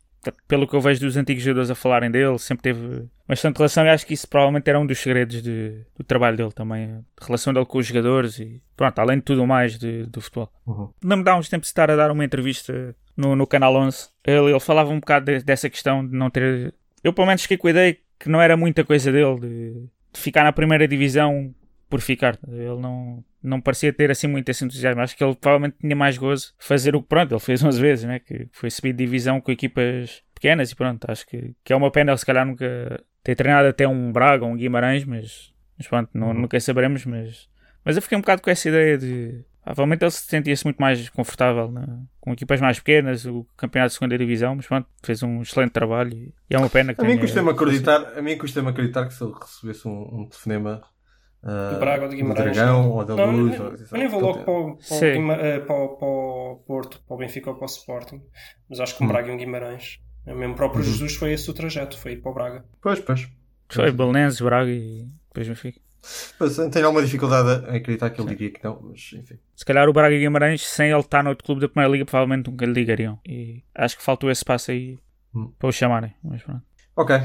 [0.47, 3.89] pelo que eu vejo dos antigos jogadores a falarem dele, sempre teve bastante relação e
[3.89, 7.53] acho que isso provavelmente era um dos segredos de, do trabalho dele também, a relação
[7.53, 10.51] dele com os jogadores e pronto, além de tudo mais de, do futebol.
[10.65, 10.89] Uhum.
[11.03, 14.09] Não me dá uns tempos de estar a dar uma entrevista no, no Canal 11,
[14.25, 16.73] ele, ele falava um bocado de, dessa questão de não ter...
[17.03, 19.73] Eu pelo menos fiquei com a ideia que não era muita coisa dele de,
[20.13, 21.53] de ficar na primeira divisão
[21.89, 22.37] por ficar.
[22.47, 25.01] Ele não, não parecia ter assim muito esse entusiasmo.
[25.01, 28.05] Acho que ele provavelmente tinha mais gozo fazer o que pronto, ele fez 11 vezes,
[28.05, 28.19] né?
[28.19, 31.89] que foi subir de divisão com equipas pequenas e pronto, acho que, que é uma
[31.89, 35.87] pena ele se calhar nunca ter treinado até um Braga ou um Guimarães, mas, mas
[35.87, 36.33] pronto, não, uhum.
[36.33, 37.49] nunca saberemos, mas,
[37.83, 41.09] mas eu fiquei um bocado com essa ideia de provavelmente ele se sentia-se muito mais
[41.09, 41.85] confortável né?
[42.21, 46.13] com equipas mais pequenas, o campeonato de segunda divisão, mas pronto, fez um excelente trabalho
[46.13, 49.13] e, e é uma pena que a mim custa-me acreditar, a mim custa-me acreditar que
[49.13, 50.81] se ele recebesse um, um telefonema
[51.43, 52.49] Uh, do Braga ou de Guimarães.
[52.49, 53.59] Do Dragão ou da não, Luz.
[53.59, 57.01] Eu, eu nem vou logo para o, para, o eh, para, o, para o, Porto,
[57.07, 58.21] para o Benfica ou para o Sporting,
[58.69, 59.09] mas acho que o hum.
[59.09, 59.99] Braga e o Guimarães.
[60.25, 60.91] O mesmo próprio uhum.
[60.91, 62.65] Jesus foi esse o trajeto, foi ir para o Braga.
[62.81, 63.29] Pois, pois.
[63.69, 65.79] Foi Belenenses, Braga e depois Benfica.
[66.37, 68.35] Pois, tenho alguma dificuldade em acreditar que ele Sim.
[68.35, 69.39] diria que não, mas enfim.
[69.55, 72.05] Se calhar o Braga e Guimarães, sem ele estar no outro clube da Primeira Liga,
[72.05, 73.19] provavelmente nunca lhe ligariam.
[73.25, 74.97] E acho que faltou esse passo aí
[75.33, 75.51] hum.
[75.57, 76.13] para o chamarem.
[76.23, 76.61] Mas pronto.
[76.95, 77.15] Ok,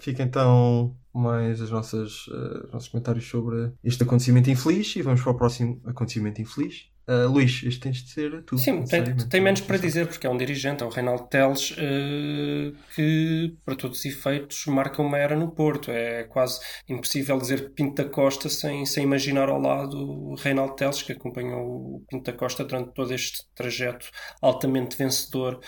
[0.00, 5.22] fica então mais as nossas, uh, os nossos comentários sobre este acontecimento infeliz e vamos
[5.22, 6.90] para o próximo acontecimento infeliz.
[7.10, 8.56] Uh, Luís, este tens de ser tu.
[8.56, 12.72] Sim, tem, tem menos para dizer, porque é um dirigente, é o Reinaldo Teles, uh,
[12.94, 15.90] que, para todos os efeitos, marca uma era no Porto.
[15.90, 21.02] É quase impossível dizer Pinto da Costa sem, sem imaginar ao lado o Reinaldo Teles,
[21.02, 24.08] que acompanhou o Pinto da Costa durante todo este trajeto
[24.40, 25.58] altamente vencedor,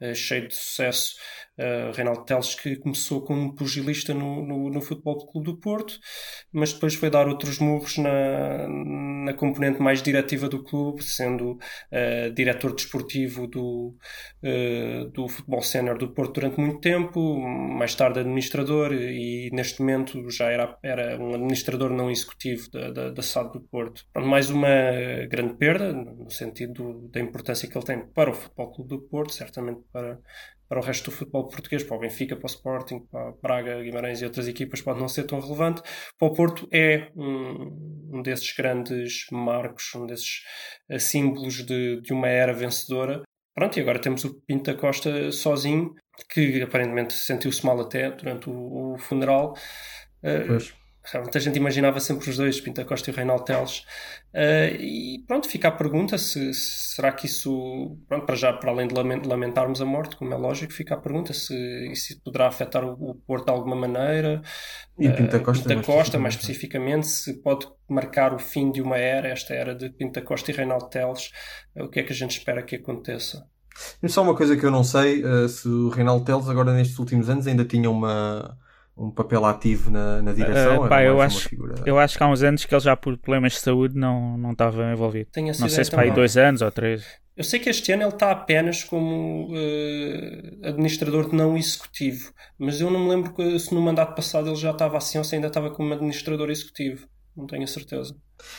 [0.00, 1.16] uh, cheio de sucesso.
[1.58, 5.98] Uh, Reinaldo Teles que começou como pugilista no, no, no Futebol Clube do Porto,
[6.50, 12.32] mas depois foi dar outros murros na, na componente mais diretiva do clube, sendo uh,
[12.34, 13.94] diretor desportivo do,
[14.42, 20.30] uh, do Futebol Sénior do Porto durante muito tempo, mais tarde administrador e neste momento
[20.30, 24.06] já era, era um administrador não executivo da, da, da SAD do Porto.
[24.16, 24.68] mais uma
[25.28, 29.32] grande perda, no sentido da importância que ele tem para o Futebol Clube do Porto,
[29.32, 30.18] certamente para
[30.72, 34.22] para o resto do futebol português, para o Benfica, para o Sporting, para Braga, Guimarães
[34.22, 35.82] e outras equipas pode não ser tão relevante.
[36.18, 40.40] Para o Porto é um, um desses grandes marcos, um desses
[40.90, 43.20] uh, símbolos de, de uma era vencedora.
[43.54, 45.92] Pronto, e agora temos o Pinto da Costa sozinho,
[46.30, 49.52] que aparentemente sentiu-se mal até durante o, o funeral.
[50.24, 50.81] Uh,
[51.14, 53.80] Muita gente imaginava sempre os dois, Pinta Costa e o Reinaldo Teles.
[54.32, 58.70] Uh, e pronto, fica a pergunta se, se, será que isso, pronto, para já, para
[58.70, 61.54] além de lamentarmos a morte, como é lógico, fica a pergunta se
[61.90, 64.40] isso poderá afetar o, o Porto de alguma maneira.
[64.96, 68.96] E Pinta Costa, uh, Pinta Costa mais, especificamente, se pode marcar o fim de uma
[68.96, 71.30] era, esta era de Pinta Costa e Reinaldo Teles.
[71.74, 73.44] Uh, o que é que a gente espera que aconteça?
[74.06, 77.46] Só uma coisa que eu não sei, se o Reinaldo Teles agora nestes últimos anos
[77.46, 78.54] ainda tinha uma
[78.96, 80.84] um papel ativo na, na direção?
[80.84, 81.48] Uh, pá, eu, acho,
[81.86, 84.52] eu acho que há uns anos que ele já por problemas de saúde não, não
[84.52, 85.30] estava envolvido.
[85.36, 87.04] não sei se para aí dois anos ou três.
[87.34, 92.90] Eu sei que este ano ele está apenas como uh, administrador não executivo, mas eu
[92.90, 95.70] não me lembro se no mandato passado ele já estava assim ou se ainda estava
[95.70, 97.08] como administrador executivo.
[97.34, 98.14] Não tenho a certeza.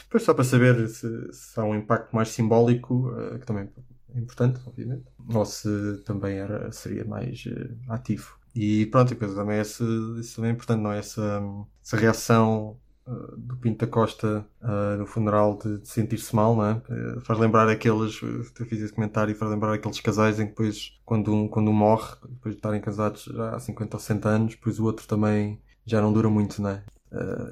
[0.10, 3.69] Pois só para saber se, se há um impacto mais simbólico, uh, que também
[4.15, 8.38] importante, obviamente, ou se também era, seria mais uh, ativo.
[8.55, 9.83] E pronto, e depois também esse,
[10.19, 10.99] isso também é importante, não é?
[10.99, 11.41] Essa,
[11.83, 16.65] essa reação uh, do Pinto da Costa uh, no funeral de, de sentir-se mal, não
[16.65, 16.73] é?
[16.73, 20.99] Uh, faz lembrar aqueles, eu fiz esse comentário, faz lembrar aqueles casais em que depois,
[21.03, 24.55] quando um, quando um morre, depois de estarem casados já há 50 ou 60 anos,
[24.55, 26.83] depois o outro também já não dura muito, não é?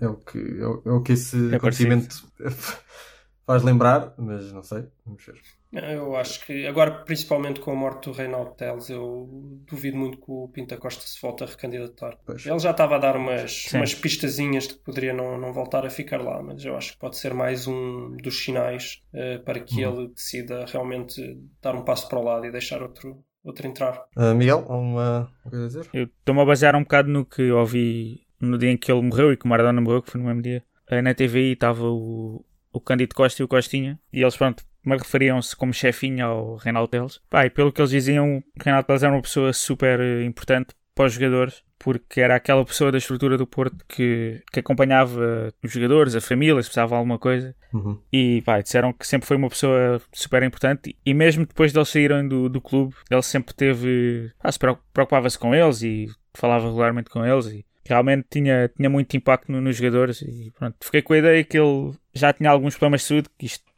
[0.01, 2.25] é, o que, é, o, é o que esse é acontecimento
[3.45, 5.41] faz lembrar, mas não sei, vamos ver.
[5.71, 9.29] Eu acho que, agora principalmente com a morte do Reinaldo Teles, eu
[9.65, 12.17] duvido muito que o Pinta Costa se volte a recandidatar.
[12.25, 12.45] Pois.
[12.45, 15.89] Ele já estava a dar umas, umas pistazinhas de que poderia não, não voltar a
[15.89, 19.85] ficar lá, mas eu acho que pode ser mais um dos sinais uh, para que
[19.85, 19.99] uhum.
[19.99, 21.21] ele decida realmente
[21.61, 24.03] dar um passo para o lado e deixar outro, outro entrar.
[24.17, 25.89] Uh, Miguel, alguma coisa a dizer?
[25.93, 29.31] Eu estou-me a basear um bocado no que ouvi no dia em que ele morreu
[29.31, 30.63] e que o Maradona morreu, que foi no mesmo dia.
[30.91, 34.97] Uh, na TVI estava o, o Cândido Costa e o Costinha, e eles, pronto, me
[34.97, 37.21] referiam-se como chefinho ao Reinaldo Teles.
[37.29, 40.73] Pá, e pelo que eles diziam, o Reinaldo Teles era uma pessoa super eh, importante
[40.93, 45.71] para os jogadores, porque era aquela pessoa da estrutura do Porto que, que acompanhava os
[45.71, 47.55] jogadores, a família, se precisava de alguma coisa.
[47.73, 47.99] Uhum.
[48.11, 50.95] E pá, disseram que sempre foi uma pessoa super importante.
[51.05, 54.31] E mesmo depois de eles saírem do, do clube, ele sempre teve.
[54.39, 57.47] Ah, se preocupava-se com eles e falava regularmente com eles.
[57.47, 60.21] E realmente tinha, tinha muito impacto nos jogadores.
[60.21, 63.45] E pronto, fiquei com a ideia que ele já tinha alguns problemas de saúde, que
[63.45, 63.70] isto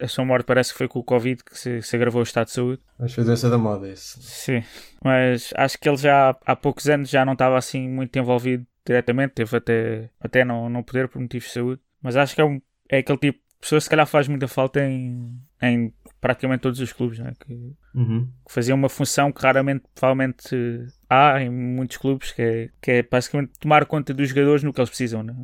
[0.00, 2.46] a sua morte parece que foi com o Covid que se, se agravou o estado
[2.46, 2.82] de saúde.
[2.98, 4.20] Acho que foi doença da moda isso.
[4.22, 4.62] Sim,
[5.04, 9.34] mas acho que ele já há poucos anos já não estava assim muito envolvido diretamente,
[9.34, 11.80] teve até, até não, não poder por motivos de saúde.
[12.02, 14.48] Mas acho que é, um, é aquele tipo de pessoa que se calhar faz muita
[14.48, 17.32] falta em, em praticamente todos os clubes, né?
[17.44, 18.30] que, uhum.
[18.46, 23.02] que fazia uma função que raramente, provavelmente, há em muitos clubes, que é, que é
[23.02, 25.22] basicamente tomar conta dos jogadores no que eles precisam.
[25.22, 25.34] Né?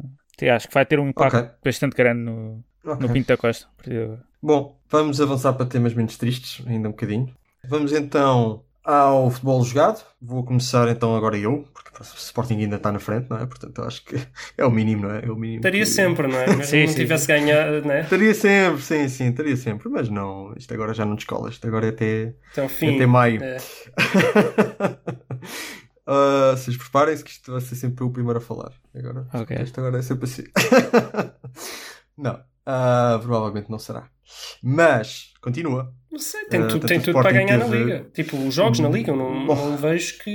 [0.55, 1.51] Acho que vai ter um impacto okay.
[1.65, 3.07] bastante grande no, okay.
[3.07, 3.67] no Pinto da Costa.
[4.43, 7.35] Bom, vamos avançar para temas menos tristes, ainda um bocadinho.
[7.69, 10.05] Vamos então ao futebol jogado.
[10.23, 13.45] Vou começar então agora eu, porque o Sporting ainda está na frente, não é?
[13.45, 14.17] Portanto, acho que
[14.57, 15.25] é o mínimo, não é?
[15.25, 15.87] é o mínimo estaria que...
[15.87, 16.47] sempre, não é?
[16.55, 16.95] Mas sim, não sim.
[16.95, 18.03] tivesse ganhado, não é?
[18.03, 19.89] Estaria sempre, sim, sim, estaria sempre.
[19.89, 22.95] Mas não, isto agora já não descola, isto agora é até, até, fim.
[22.95, 23.43] até maio.
[23.43, 23.57] É.
[26.07, 28.73] uh, vocês preparem-se que isto vai ser sempre o primeiro a falar.
[28.95, 29.57] Agora, okay.
[29.63, 30.45] Isto agora é sempre assim.
[32.17, 32.41] não.
[32.67, 34.09] Uh, provavelmente não será.
[34.63, 35.93] Mas, continua.
[36.11, 37.71] Não sei, tem, uh, tu, tem tudo para ganhar teve...
[37.71, 38.11] na Liga.
[38.13, 40.31] Tipo, os jogos na Liga, não, não vejo que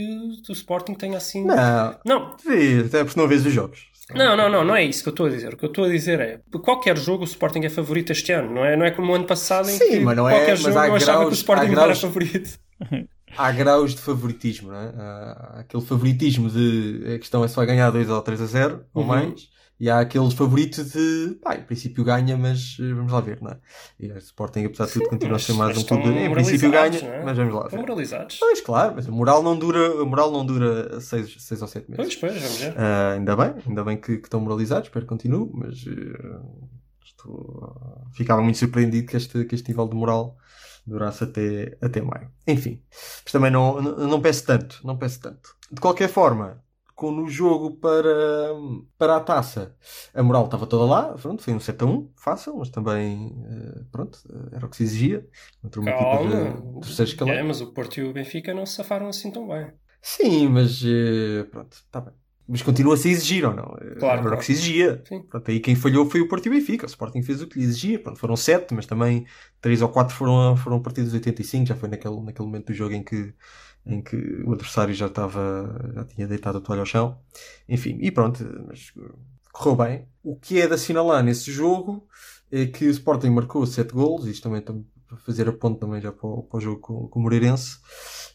[0.48, 1.44] o Sporting tenha assim.
[1.44, 2.38] Não, não.
[2.38, 3.92] Sim, até porque não vês os jogos.
[4.14, 5.54] Não, não, não, não é isso que eu estou a dizer.
[5.54, 8.54] O que eu estou a dizer é qualquer jogo o Sporting é favorito este ano,
[8.54, 10.52] não é, não é como o ano passado em Sim, que mas não é, qualquer
[10.52, 12.60] mas jogo eu achava que o Sporting graus, era favorito.
[13.38, 14.94] Há graus de favoritismo, não é?
[14.98, 18.74] Há aquele favoritismo de a questão é se vai ganhar 2 ou 3 a 0
[18.74, 18.82] uhum.
[18.94, 19.50] ou mais
[19.82, 23.50] e há aqueles favoritos de, pá, em princípio ganha, mas eh, vamos lá ver, não
[23.50, 23.58] é?
[24.00, 26.08] E o Sporting, apesar de tudo, continua a ser mais um clube.
[26.08, 27.24] Em princípio ganha, é?
[27.26, 27.80] mas vamos lá ver.
[27.80, 28.38] moralizados.
[28.38, 31.90] Pois, claro, mas a moral não dura, a moral não dura 6 seis, ou 7
[31.90, 32.16] meses.
[32.16, 32.74] Pois, pois, vamos ver.
[32.74, 36.70] Uh, ainda bem, ainda bem que, que, estão moralizados, espero que continue, mas uh,
[37.04, 40.38] estou, uh, ficava muito surpreendido que este, que este nível de moral
[40.86, 42.30] durasse até, até maio.
[42.46, 42.84] Enfim,
[43.24, 45.56] mas também não, não, não peço tanto, não peço tanto.
[45.72, 46.62] De qualquer forma,
[47.10, 48.50] no jogo para,
[48.98, 49.74] para a taça.
[50.14, 53.82] A moral estava toda lá, pronto, foi um 7 a 1, fácil, mas também, eh,
[53.90, 54.20] pronto,
[54.52, 55.26] era o que se exigia.
[55.62, 56.32] Contra uma Calma.
[56.32, 57.32] equipa de.
[57.32, 59.72] É, mas o Porto e o Benfica não se safaram assim tão bem.
[60.02, 62.14] Sim, mas eh, pronto, está bem.
[62.48, 63.78] Mas continua a se exigir ou não?
[63.80, 64.36] Eh, claro, era claro.
[64.36, 65.02] o que se exigia.
[65.30, 66.86] Pronto, aí quem falhou foi o Porto e o Benfica.
[66.86, 67.98] O Sporting fez o que lhe exigia.
[67.98, 69.26] Pronto, foram 7, mas também
[69.62, 71.68] 3 ou 4 foram, foram partidos de 85.
[71.68, 73.34] Já foi naquele, naquele momento do jogo em que
[73.86, 74.16] em que
[74.46, 77.20] o adversário já estava, já tinha deitado a toalha ao chão.
[77.68, 78.94] Enfim, e pronto, mas
[79.52, 80.08] correu bem.
[80.24, 82.08] O que é de assinalar nesse jogo
[82.52, 86.12] é que o Sporting marcou 7 golos, isto também para fazer a ponte também já
[86.12, 87.78] para o, para o jogo com, com, o Moreirense,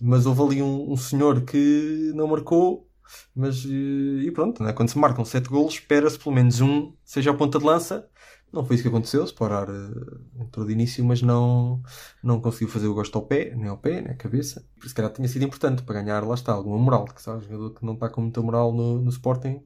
[0.01, 2.89] mas houve ali um, um senhor que não marcou,
[3.35, 4.73] mas e pronto, né?
[4.73, 8.09] quando se marcam 7 golos, espera-se pelo menos um seja a ponta de lança
[8.53, 9.23] não foi isso que aconteceu.
[9.23, 11.83] o Sporar uh, entrou de início, mas não,
[12.23, 14.65] não conseguiu fazer o gosto ao pé, nem ao pé, nem à cabeça.
[14.79, 17.05] Por isso, calhar, tinha sido importante para ganhar, lá está, alguma moral.
[17.05, 19.63] Que sabe, jogador que não está com muita moral no, no Sporting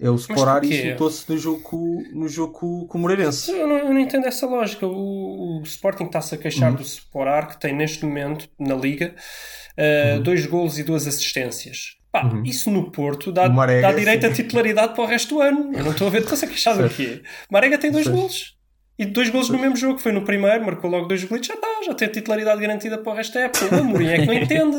[0.00, 3.50] é o Sporar e soltou-se no jogo, com, no jogo com o Moreirense.
[3.50, 4.86] Eu não, eu não entendo essa lógica.
[4.86, 6.76] O, o Sporting está-se a queixar uhum.
[6.76, 9.14] do Sporar, que tem neste momento na Liga
[9.76, 10.22] uh, uhum.
[10.22, 11.99] dois golos e duas assistências.
[12.12, 12.42] Pá, uhum.
[12.42, 15.72] isso no Porto dá, dá direito a titularidade para o resto do ano.
[15.72, 17.22] Eu não estou a ver, estás a queixar do quê?
[17.50, 18.56] Marega tem dois golos.
[18.98, 19.98] E dois golos no mesmo jogo.
[19.98, 23.12] Foi no primeiro, marcou logo dois gols, já está, já tem a titularidade garantida para
[23.12, 23.74] o resto da época.
[23.76, 24.76] O Amorim é que não entende.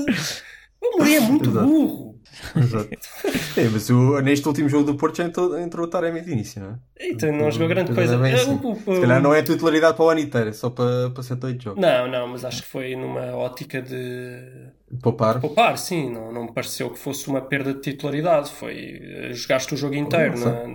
[0.82, 2.21] O Amorim é muito burro.
[2.56, 2.90] Exato.
[3.58, 6.62] é, mas o, neste último jogo do Porto já entrou, entrou o Taremi de início,
[6.62, 6.76] não é?
[7.00, 8.18] Então não jogou grande coisa.
[8.18, 11.10] Bem, é, o, Se calhar não é titularidade para o ano inteiro, é só para,
[11.10, 11.82] para 7 8 jogos.
[11.82, 14.70] Não, não, mas acho que foi numa ótica de.
[15.02, 15.40] Poupar?
[15.40, 16.12] Poupar, sim.
[16.12, 18.52] Não, não me pareceu que fosse uma perda de titularidade.
[18.52, 19.00] Foi.
[19.02, 20.68] Eh, jogaste o jogo inteiro na,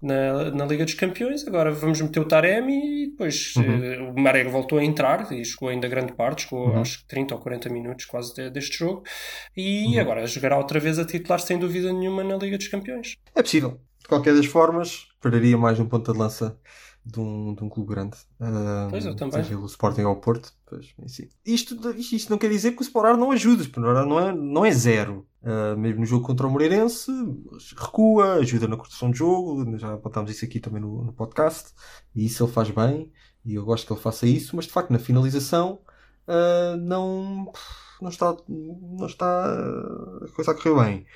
[0.00, 4.10] na, na, Liga dos Campeões, agora vamos meter o Taremi e depois uhum.
[4.10, 6.80] uh, o Marega voltou a entrar e jogou ainda grande parte, jogou uhum.
[6.80, 9.02] acho que 30 ou 40 minutos quase de, deste jogo.
[9.56, 10.00] E uhum.
[10.00, 13.16] agora jogará outra vez a titular sem dúvida nenhuma na Liga dos Campeões.
[13.34, 13.80] É possível.
[13.98, 16.56] De qualquer das formas, perderia mais um ponto de lança
[17.06, 18.16] de um, de um clube grande.
[18.40, 19.42] Uh, pois eu também.
[19.42, 20.52] Seja o Sporting ao Porto.
[20.66, 20.92] Pois,
[21.44, 23.64] isto, isto não quer dizer que o Sporting não ajuda.
[23.76, 25.26] O não é, não é zero.
[25.40, 27.10] Uh, mesmo no jogo contra o Moreirense,
[27.76, 29.78] recua, ajuda na construção de jogo.
[29.78, 31.72] Já apontámos isso aqui também no, no podcast.
[32.14, 33.12] E isso ele faz bem.
[33.44, 34.56] E eu gosto que ele faça isso.
[34.56, 35.78] Mas de facto, na finalização,
[36.26, 37.52] uh, não,
[38.00, 39.44] não, está, não está
[40.24, 41.06] a coisa a correr bem.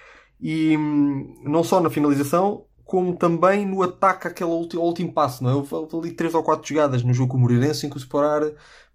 [0.41, 5.55] E hum, não só na finalização, como também no ataque aquele último passo, não é?
[5.55, 8.43] Houve ali três ou quatro jogadas no jogo com o Moreirense em que o Sporar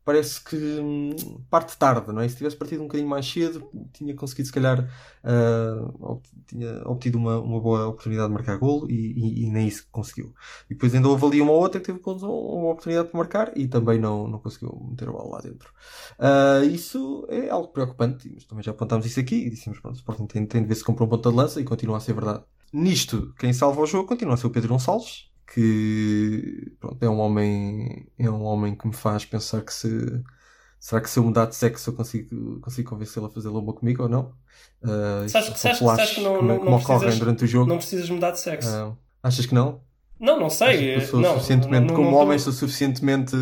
[0.05, 1.15] parece que hum,
[1.49, 2.29] parte tarde, não é?
[2.29, 4.87] Se tivesse partido um bocadinho mais cedo, tinha conseguido, se calhar,
[5.23, 9.87] uh, tinha obtido uma, uma boa oportunidade de marcar golo e, e, e, nem isso
[9.91, 10.33] conseguiu.
[10.69, 13.99] E depois ainda houve ali uma outra que teve uma oportunidade para marcar e também
[13.99, 15.73] não, não conseguiu meter a bola lá dentro.
[16.19, 19.97] Uh, isso é algo preocupante, mas também já apontámos isso aqui e dissemos, pronto, o
[19.97, 22.13] Sporting tem, tem de ver se compra um ponto de lança e continua a ser
[22.13, 22.43] verdade.
[22.71, 27.19] Nisto, quem salva o jogo continua a ser o Pedro Gonçalves, que pronto, é um
[27.19, 30.23] homem é um homem que me faz pensar que se
[30.79, 34.03] será que se eu mudar de sexo eu consigo, consigo convencê-lo a fazer lobo comigo
[34.03, 34.33] ou não?
[34.83, 37.67] Uh, sabes, que, sabes, sabes que não, não, não, precisas, durante o jogo.
[37.67, 38.69] não precisas mudar de sexo.
[38.69, 39.81] Uh, achas que não?
[40.19, 41.01] Não, não sei.
[41.01, 43.35] sou não, suficientemente, não, como não, homem, sou suficientemente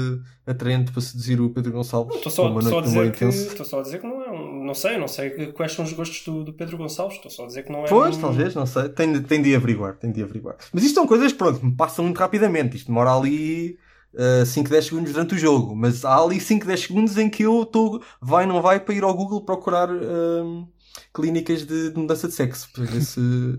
[0.45, 2.15] atraente para seduzir o Pedro Gonçalves.
[2.15, 4.73] Estou só, só, a dizer que, estou só a dizer que não é um, Não
[4.73, 7.17] sei, não sei quais são os gostos do, do Pedro Gonçalves.
[7.17, 7.87] Estou só a dizer que não é.
[7.87, 8.21] Pois, um...
[8.21, 8.89] talvez, não sei.
[8.89, 10.55] Tem, tem de averiguar, tem de averiguar.
[10.71, 12.77] Mas isto são coisas, pronto, me passam muito rapidamente.
[12.77, 13.77] Isto demora ali.
[14.13, 17.41] Uh, 5, 10 segundos durante o jogo, mas há ali 5, 10 segundos em que
[17.41, 20.67] eu estou, vai, não vai, para ir ao Google procurar uh,
[21.11, 23.19] clínicas de, de mudança de sexo, para ver se,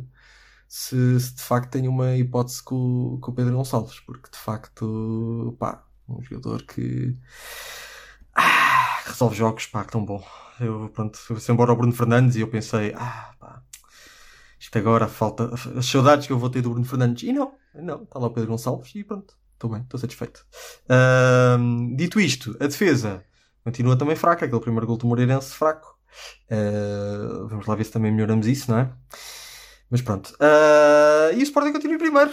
[0.69, 5.57] se, se, de facto tenho uma hipótese com, com o Pedro Gonçalves, porque de facto,
[5.59, 7.17] pá, um jogador que
[8.35, 10.23] ah, resolve jogos, pá, que tão bom.
[10.61, 13.63] Eu, pronto, fui embora ao Bruno Fernandes e eu pensei, ah, pá,
[14.59, 17.23] isto agora falta, as saudades que eu vou ter do Bruno Fernandes.
[17.29, 20.47] E não, não, está lá o Pedro Gonçalves e pronto, estou bem, estou satisfeito.
[20.85, 23.25] Uh, dito isto, a defesa
[23.63, 25.99] continua também fraca, aquele primeiro gol do Moreirense fraco.
[26.51, 28.93] Uh, vamos lá ver se também melhoramos isso, não é?
[29.91, 30.35] Mas pronto.
[30.35, 32.33] Uh, e o Sporting continua em primeiro.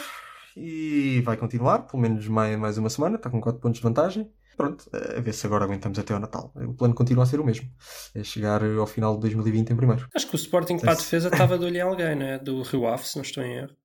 [0.55, 3.15] E vai continuar, pelo menos mais, mais uma semana.
[3.15, 4.31] Está com 4 pontos de vantagem.
[4.61, 6.53] Pronto, a ver se agora aguentamos até ao Natal.
[6.55, 7.67] O plano continua a ser o mesmo.
[8.13, 10.07] É chegar ao final de 2020 em primeiro.
[10.15, 12.37] Acho que o Sporting para a defesa estava de olhar alguém, né?
[12.37, 13.75] Do Rio Ave, se não estou em erro.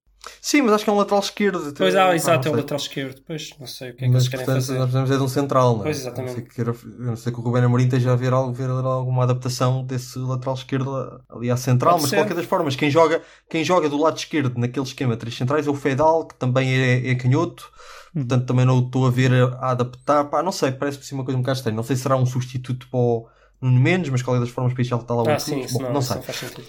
[0.41, 1.74] Sim, mas acho que é um lateral esquerdo.
[1.77, 3.22] Pois, ah, exato, é o lateral esquerdo.
[3.27, 4.79] Pois, não sei o que é que mas, eles querem portanto, fazer.
[4.79, 5.85] Nós precisamos é de um central, não é?
[5.85, 6.29] Pois, exatamente.
[6.29, 9.85] Não sei que, não sei que o Ruben Amorim esteja a ver, ver alguma adaptação
[9.85, 12.16] desse lateral esquerdo ali à central, Pode mas ser.
[12.16, 15.66] de qualquer das formas, quem joga, quem joga do lado esquerdo naquele esquema três centrais
[15.66, 17.70] é o Fedal, que também é, é canhoto.
[18.12, 20.24] Portanto, também não estou a ver a adaptar.
[20.24, 21.77] Pá, não sei, parece-me assim uma coisa um bocado estranha.
[21.77, 23.29] Não sei se será um substituto para o
[23.61, 25.93] Nuno Mendes, mas qualquer das formas para isso está lá o ah, sim, Bom, não,
[25.95, 26.22] não sei.
[26.22, 26.66] Faz sentido.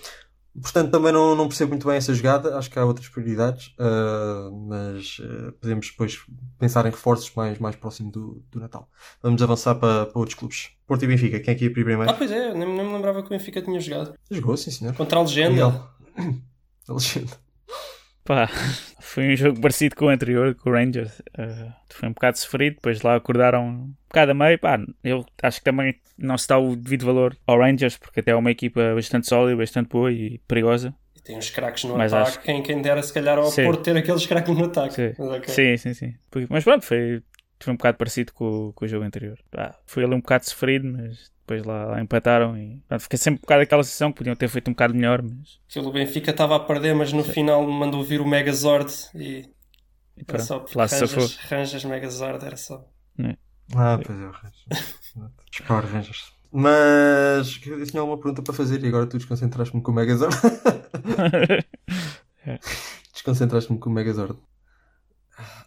[0.61, 2.57] Portanto, também não, não percebo muito bem essa jogada.
[2.57, 6.19] Acho que há outras prioridades, uh, mas uh, podemos depois
[6.57, 8.89] pensar em reforços mais, mais próximo do, do Natal.
[9.21, 10.69] Vamos avançar para, para outros clubes.
[10.87, 12.09] Porto e Benfica, quem é que ia primeiro?
[12.09, 14.13] Ah, pois é, nem, nem me lembrava que o Benfica tinha jogado.
[14.31, 14.95] Jogou, sim, senhor.
[14.95, 15.89] Contra a Legenda.
[16.87, 17.46] A Legenda.
[18.27, 18.49] Pá,
[18.99, 21.19] foi um jogo parecido com o anterior, com o Rangers.
[21.19, 24.59] Uh, foi um bocado sofrido, depois lá acordaram um bocado a meio.
[24.59, 28.31] Pá, eu acho que também não se dá o devido valor ao Rangers, porque até
[28.31, 30.93] é uma equipa bastante sólida, bastante boa e perigosa.
[31.15, 32.41] E tem uns craques no Mas ataque, acho...
[32.41, 33.63] quem, quem dera se calhar ao sim.
[33.63, 34.93] Porto ter aqueles craques no ataque.
[34.93, 35.53] Sim, okay.
[35.53, 36.15] sim, sim, sim.
[36.49, 37.23] Mas pronto, foi,
[37.61, 39.39] foi um bocado parecido com, com o jogo anterior.
[39.49, 43.39] Pá, foi ali um bocado sofrido, mas depois lá, lá empataram e pronto, fiquei sempre
[43.39, 45.23] um bocado aquela sensação que podiam ter feito um bocado melhor.
[45.23, 45.59] Mas...
[45.77, 47.31] O Benfica estava a perder, mas no Sim.
[47.31, 49.49] final mandou vir o Megazord e,
[50.17, 52.85] e era só porque Ranjas, Ranjas Megazord era só.
[53.19, 53.37] É.
[53.73, 54.65] Ah, pois é, o Ranjas.
[55.65, 56.33] Power Rangers.
[56.51, 60.35] Mas eu tinha uma pergunta para fazer e agora tu desconcentraste-me com o Megazord.
[62.45, 62.59] é.
[63.13, 64.37] Desconcentraste-me com o Megazord.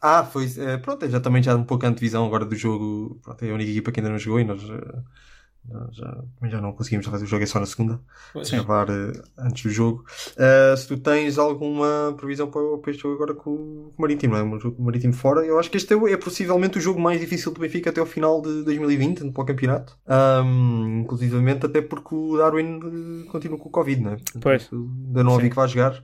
[0.02, 0.46] Ah, foi.
[0.58, 3.18] É, pronto, já também já um pouco a antevisão agora do jogo.
[3.22, 4.62] Pronto, é a única equipa que ainda não jogou e nós.
[4.62, 5.04] Uh,
[5.92, 8.00] Já, já não conseguimos fazer o jogo, é só na segunda.
[8.50, 10.04] Gravar uh, antes do jogo.
[10.32, 14.34] Uh, se tu tens alguma previsão para, para este jogo agora com, com o Marítimo,
[14.34, 14.42] não é?
[14.42, 17.52] Um jogo Marítimo fora, eu acho que este é, é, possivelmente o jogo mais difícil
[17.52, 19.96] do Benfica até ao final de 2020, para o campeonato.
[20.08, 24.16] Um, inclusivamente até porque o Darwin continua com o Covid, não é?
[24.40, 24.68] Pois.
[24.72, 26.02] Ainda não ouvi que vai jogar.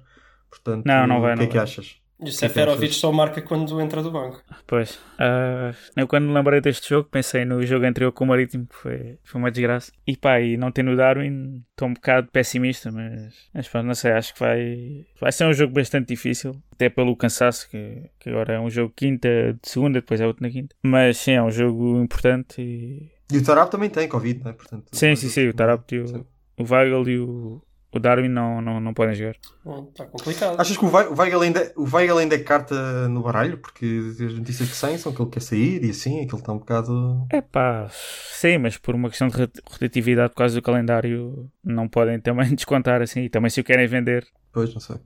[0.48, 1.96] Portanto, não, não vai, o que é que achas?
[2.18, 4.42] E o Seferovic só marca quando entra do banco.
[4.66, 4.94] Pois.
[5.18, 8.74] Uh, eu quando me lembrei deste jogo pensei no jogo anterior com o Marítimo, que
[8.74, 9.92] foi, foi uma desgraça.
[10.06, 13.94] E pá, e não tendo o Darwin, estou um bocado pessimista, mas, mas pá, não
[13.94, 16.56] sei, acho que vai, vai ser um jogo bastante difícil.
[16.72, 19.28] Até pelo cansaço, que, que agora é um jogo quinta
[19.62, 20.74] de segunda, depois é outro na quinta.
[20.82, 23.10] Mas sim, é um jogo importante e...
[23.30, 24.54] E o Tarap também tem Covid, não é?
[24.54, 26.26] Portanto, sim, sim, sim, o Tarap e o,
[26.58, 27.60] o Weigl e o,
[27.92, 29.36] o Darwin não, não, não podem jogar.
[29.88, 30.60] Está complicado.
[30.60, 33.58] Achas que o Weigl ainda, o Weigl ainda é carta no baralho?
[33.58, 36.58] Porque as notícias que saem são que ele quer sair e assim, aquilo está um
[36.58, 37.26] bocado.
[37.30, 39.36] É pá, sim, mas por uma questão de
[39.68, 43.22] rotatividade por causa do calendário não podem também descontar assim.
[43.22, 44.26] E também se o querem vender.
[44.52, 44.96] Pois, não sei.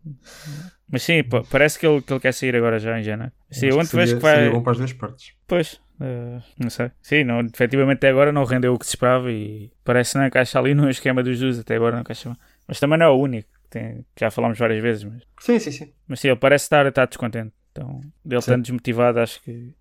[0.88, 3.32] Mas sim, parece que ele, que ele quer sair agora já em janeiro.
[3.50, 4.36] Sim, onde seria, que vai.
[4.36, 5.32] Seria bom para as duas partes.
[5.46, 6.90] Pois, uh, não sei.
[7.02, 10.26] Sim, não, efetivamente até agora não rendeu o que se esperava e parece que não
[10.26, 12.36] encaixa ali no esquema dos dois, até agora não encaixa.
[12.70, 13.48] Mas também não é o único.
[13.68, 15.02] Tem, já falámos várias vezes.
[15.02, 15.22] Mas...
[15.40, 15.92] Sim, sim, sim.
[16.06, 17.52] Mas sim, ele parece estar, estar descontente.
[17.72, 19.74] Então, dele estando desmotivado, acho que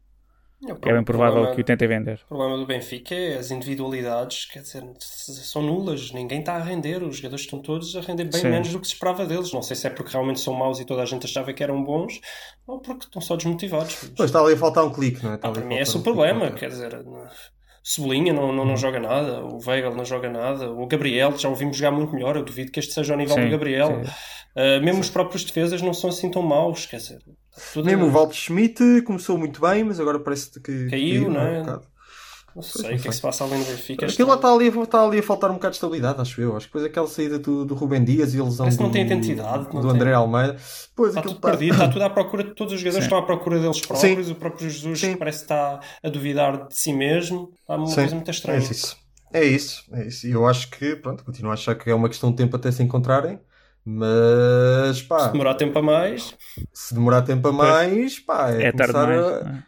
[0.67, 2.19] é, é bem provável problema, que o tentem vender.
[2.25, 6.11] O problema do Benfica é as individualidades, quer dizer, são nulas.
[6.11, 7.03] Ninguém está a render.
[7.03, 8.49] Os jogadores estão todos a render bem Sim.
[8.49, 9.53] menos do que se esperava deles.
[9.53, 11.83] Não sei se é porque realmente são maus e toda a gente achava que eram
[11.83, 12.19] bons
[12.65, 14.11] ou porque estão só desmotivados.
[14.17, 15.39] Pois está ali a faltar um clique, não é?
[15.39, 16.49] Ah, para mim é esse o problema.
[16.53, 17.05] Quer dizer,
[17.89, 21.75] Cebolinha não, não, não, joga nada, o Weigl não joga nada, o Gabriel já ouvimos
[21.75, 22.35] jogar muito melhor.
[22.35, 24.03] Eu duvido que este seja o nível sim, do Gabriel.
[24.55, 24.99] Uh, mesmo sim.
[24.99, 27.17] os próprios defesas não são assim tão maus, quer dizer.
[27.83, 31.61] Mesmo o Walter Schmidt começou muito bem, mas agora parece que caiu, caiu não é?
[31.61, 31.79] Um
[32.55, 34.05] não sei o que é que se passa ali no Benfica.
[34.05, 36.55] Aquilo lá está ali, está ali a faltar um bocado de estabilidade, acho eu.
[36.55, 39.05] Acho que depois aquela saída do, do Rubem Dias e a lesão do, não tem
[39.05, 39.89] identidade, do tem.
[39.89, 40.57] André Almeida.
[40.95, 41.49] Pois, está tudo está...
[41.49, 43.07] perdido, está tudo à procura, todos os jogadores Sim.
[43.07, 44.25] estão à procura deles próprios.
[44.25, 44.31] Sim.
[44.31, 45.15] O próprio Jesus Sim.
[45.15, 47.51] parece que está a duvidar de si mesmo.
[47.61, 47.95] Está uma Sim.
[47.95, 48.59] coisa muito estranha.
[48.59, 48.97] É isso.
[49.31, 50.27] É isso, é isso.
[50.27, 52.71] E eu acho que, pronto, continuo a achar que é uma questão de tempo até
[52.71, 53.39] se encontrarem.
[53.85, 55.25] Mas pá.
[55.25, 56.35] Se demorar tempo a mais.
[56.73, 59.63] Se demorar tempo a mais, pá, é, é começar mais, a,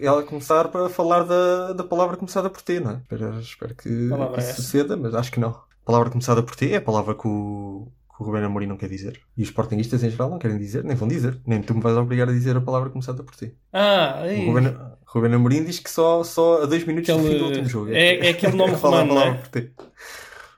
[0.00, 2.94] ela começar para falar da, da palavra começada por T, não é?
[3.02, 5.50] Espero, espero que, que é suceda, mas acho que não.
[5.50, 8.76] A palavra começada por T é a palavra que o, que o Rubén Amorim não
[8.76, 9.20] quer dizer.
[9.36, 11.40] E os sportingistas em geral não querem dizer, nem vão dizer.
[11.44, 13.52] Nem tu me vais obrigar a dizer a palavra começada por T.
[13.72, 14.48] Ah, aí.
[14.48, 17.44] O Rubén, Rubén Amorim diz que só, só a dois minutos aquele, do fim do
[17.46, 17.90] último jogo.
[17.92, 19.42] É, é aquele nome romano, não é?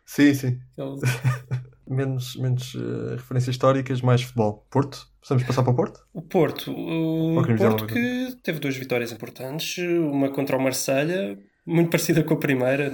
[0.05, 0.61] Sim, sim.
[0.73, 1.01] Aquele...
[1.89, 4.67] menos, menos uh, referências históricas, mais futebol.
[4.71, 5.07] Porto?
[5.21, 6.01] Precisamos passar para o Porto?
[6.13, 6.73] O Porto.
[6.73, 9.79] O Porto que teve duas vitórias importantes.
[9.79, 12.93] Uma contra o Marselha muito parecida com a primeira.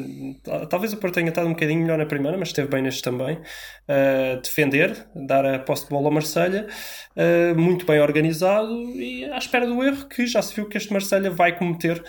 [0.70, 3.36] Talvez o Porto tenha estado um bocadinho melhor na primeira, mas esteve bem neste também.
[3.36, 6.66] Uh, defender, dar a posse de bola ao Marselha
[7.14, 10.90] uh, muito bem organizado e à espera do erro que já se viu que este
[10.90, 12.02] Marselha vai cometer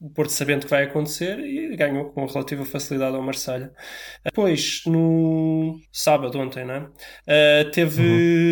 [0.00, 3.72] o Porto sabendo que vai acontecer e ganhou com relativa facilidade ao Marselha.
[4.24, 6.86] Depois, no sábado, ontem, né?
[7.26, 8.02] Uh, teve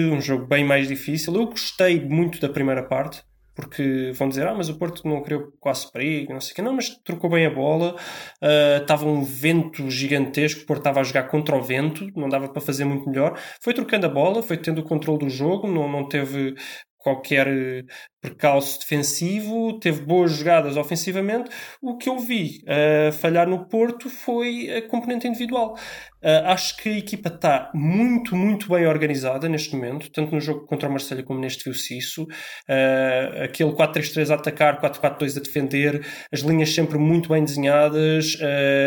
[0.09, 0.16] uhum.
[0.16, 1.34] um jogo bem mais difícil.
[1.34, 3.22] Eu gostei muito da primeira parte.
[3.55, 6.62] Porque vão dizer, ah, mas o Porto não criou quase perigo, não sei o quê.
[6.62, 7.95] Não, mas trocou bem a bola.
[8.42, 12.49] Uh, estava um vento gigantesco, o Porto estava a jogar contra o vento, não dava
[12.49, 13.38] para fazer muito melhor.
[13.61, 16.57] Foi trocando a bola, foi tendo o controle do jogo, não, não teve
[17.05, 17.84] qualquer eh,
[18.18, 21.50] percalço defensivo, teve boas jogadas ofensivamente.
[21.82, 25.76] O que eu vi uh, falhar no Porto foi a componente individual.
[26.25, 30.64] Uh, acho que a equipa está muito, muito bem organizada neste momento, tanto no jogo
[30.66, 31.99] contra o Marcelo como neste viu-se.
[31.99, 38.39] Uh, aquele 4-3-3 a atacar, 4-4-2 a defender, as linhas sempre muito bem desenhadas,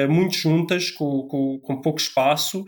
[0.09, 2.65] muito juntas, com, com, com pouco espaço.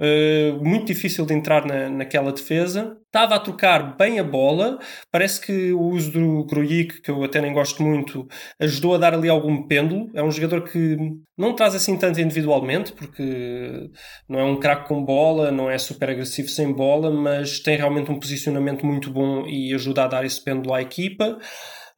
[0.00, 2.96] Uh, muito difícil de entrar na, naquela defesa.
[3.06, 4.78] Estava a trocar bem a bola.
[5.10, 8.28] Parece que o uso do Grujic, que eu até nem gosto muito,
[8.60, 10.08] ajudou a dar ali algum pêndulo.
[10.14, 10.96] É um jogador que
[11.36, 13.90] não traz assim tanto individualmente, porque
[14.28, 18.10] não é um craque com bola, não é super agressivo sem bola, mas tem realmente
[18.10, 21.38] um posicionamento muito bom e ajuda a dar esse pêndulo à equipa.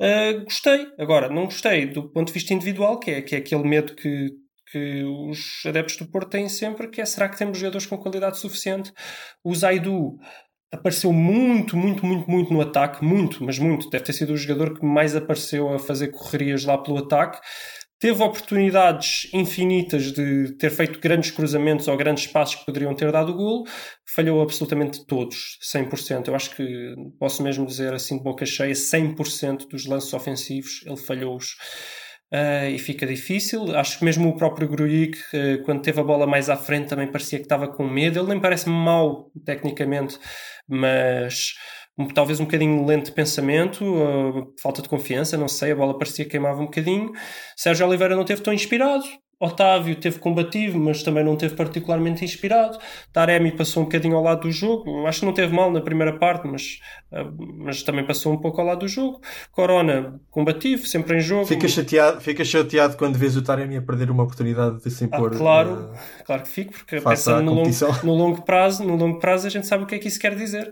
[0.01, 0.87] Uh, gostei.
[0.99, 4.31] Agora, não gostei do ponto de vista individual, que é, que é aquele medo que
[4.71, 8.39] que os adeptos do Porto têm sempre, que é será que temos jogadores com qualidade
[8.39, 8.93] suficiente?
[9.43, 10.17] O Zaidu
[10.73, 13.91] apareceu muito, muito, muito, muito no ataque, muito, mas muito.
[13.91, 17.41] Deve ter sido o jogador que mais apareceu a fazer correrias lá pelo ataque.
[18.01, 23.33] Teve oportunidades infinitas de ter feito grandes cruzamentos ou grandes passos que poderiam ter dado
[23.33, 23.67] o gol.
[24.07, 26.29] Falhou absolutamente todos, 100%.
[26.29, 30.97] Eu acho que posso mesmo dizer assim de boca cheia, 100% dos lances ofensivos ele
[30.97, 31.57] falhou-os.
[32.33, 33.77] Uh, e fica difícil.
[33.77, 37.11] Acho que mesmo o próprio Grujic, uh, quando teve a bola mais à frente, também
[37.11, 38.19] parecia que estava com medo.
[38.19, 40.17] Ele nem parece mau tecnicamente,
[40.67, 41.55] mas
[41.99, 45.73] um, talvez um bocadinho lento de pensamento, uh, falta de confiança, não sei.
[45.73, 47.13] A bola parecia que queimava um bocadinho.
[47.57, 49.05] Sérgio Oliveira não teve tão inspirado.
[49.43, 52.79] Otávio teve combativo, mas também não teve particularmente inspirado.
[53.11, 55.07] Taremi passou um bocadinho ao lado do jogo.
[55.07, 56.79] Acho que não teve mal na primeira parte, mas,
[57.11, 59.19] uh, mas também passou um pouco ao lado do jogo.
[59.51, 61.47] Corona, combativo, sempre em jogo.
[61.47, 65.33] Fica chateado, fica chateado quando vês o Taremi a perder uma oportunidade de se impor.
[65.33, 67.71] Ah, claro, uh, claro que fico, porque pensando no longo,
[68.05, 70.35] no longo prazo, no longo prazo a gente sabe o que é que isso quer
[70.35, 70.71] dizer.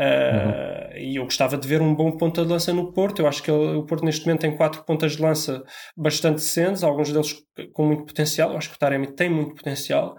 [0.00, 3.20] Uh, E eu gostava de ver um bom ponta de lança no Porto.
[3.20, 5.62] Eu acho que ele, o Porto neste momento tem quatro pontas de lança
[5.96, 7.34] bastante decentes, alguns deles
[7.72, 8.50] com muito potencial.
[8.50, 10.16] Eu acho que o Taremi tem muito potencial.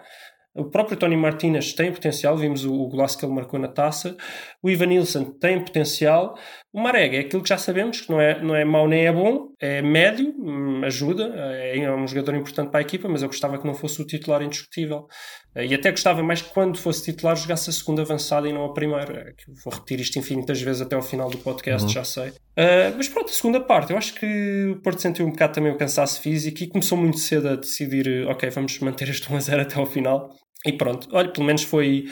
[0.53, 4.17] O próprio Tony Martinez tem potencial, vimos o, o golaço que ele marcou na taça.
[4.61, 6.35] O Ivan Nilsson tem potencial.
[6.73, 9.11] O Marega é aquilo que já sabemos, que não é, não é mau nem é
[9.11, 13.27] bom, é médio, hum, ajuda, é, é um jogador importante para a equipa, mas eu
[13.27, 15.07] gostava que não fosse o titular indiscutível.
[15.53, 18.63] Eh, e até gostava mais que quando fosse titular jogasse a segunda avançada e não
[18.63, 19.29] a primeira.
[19.29, 21.93] É vou repetir isto infinitas vezes até ao final do podcast, uhum.
[21.93, 22.29] já sei.
[22.29, 25.71] Uh, mas pronto, a segunda parte, eu acho que o Porto sentiu um bocado também
[25.71, 29.39] o cansaço físico e começou muito cedo a decidir, ok, vamos manter este 1 a
[29.39, 30.29] 0 até ao final.
[30.65, 32.05] E pronto, olha, pelo menos foi,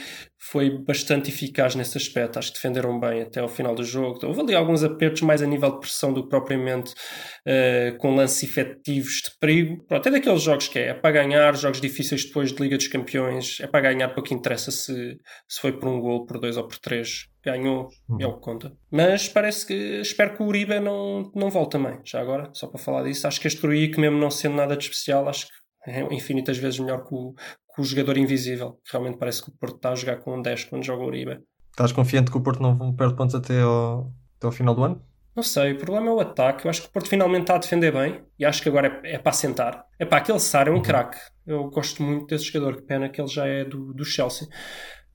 [0.50, 2.40] foi bastante eficaz nesse aspecto.
[2.40, 4.20] Acho que defenderam bem até ao final do jogo.
[4.26, 8.44] Houve ali alguns apertos mais a nível de pressão do que propriamente uh, com lances
[8.44, 9.86] efetivos de perigo.
[9.86, 12.88] Pronto, é daqueles jogos que é, é para ganhar, jogos difíceis depois de Liga dos
[12.88, 16.68] Campeões, é para ganhar, pouco interessa se, se foi por um gol, por dois ou
[16.68, 17.28] por três.
[17.46, 17.88] Ganhou,
[18.20, 18.74] é o que conta.
[18.92, 21.98] Mas parece que espero que o Uribe não, não volte também.
[22.04, 24.84] Já agora, só para falar disso, acho que este Uribe, mesmo não sendo nada de
[24.84, 25.54] especial, acho que
[25.88, 27.34] é infinitas vezes melhor que o,
[27.80, 28.80] o jogador invisível.
[28.92, 31.40] Realmente parece que o Porto está a jogar com um 10 quando joga o Uribe.
[31.72, 35.02] Estás confiante que o Porto não perde pontos até ao, até ao final do ano?
[35.36, 36.66] Não sei, o problema é o ataque.
[36.66, 39.16] Eu acho que o Porto finalmente está a defender bem e acho que agora é,
[39.16, 39.86] é para sentar.
[39.98, 40.82] É para aquele Sar é um uhum.
[40.82, 41.18] craque.
[41.48, 44.48] Eu gosto muito desse jogador, que pena que ele já é do, do Chelsea.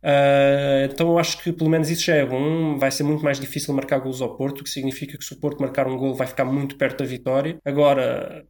[0.04, 2.76] Uh, então eu acho que pelo menos isso já é bom.
[2.76, 5.40] Vai ser muito mais difícil marcar gols ao Porto, o que significa que se o
[5.40, 7.58] Porto marcar um gol vai ficar muito perto da vitória.
[7.64, 8.44] Agora,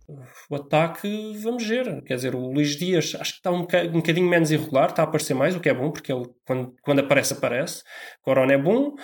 [0.50, 2.02] o ataque, vamos ver.
[2.02, 5.04] Quer dizer, o Luís Dias acho que está um, um bocadinho menos irregular, está a
[5.04, 7.82] aparecer mais, o que é bom, porque ele quando, quando aparece, aparece.
[8.22, 8.94] Corona é bom.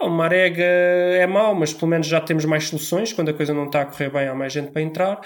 [0.00, 3.12] O Marega é mau, mas pelo menos já temos mais soluções.
[3.12, 5.20] Quando a coisa não está a correr bem, há mais gente para entrar.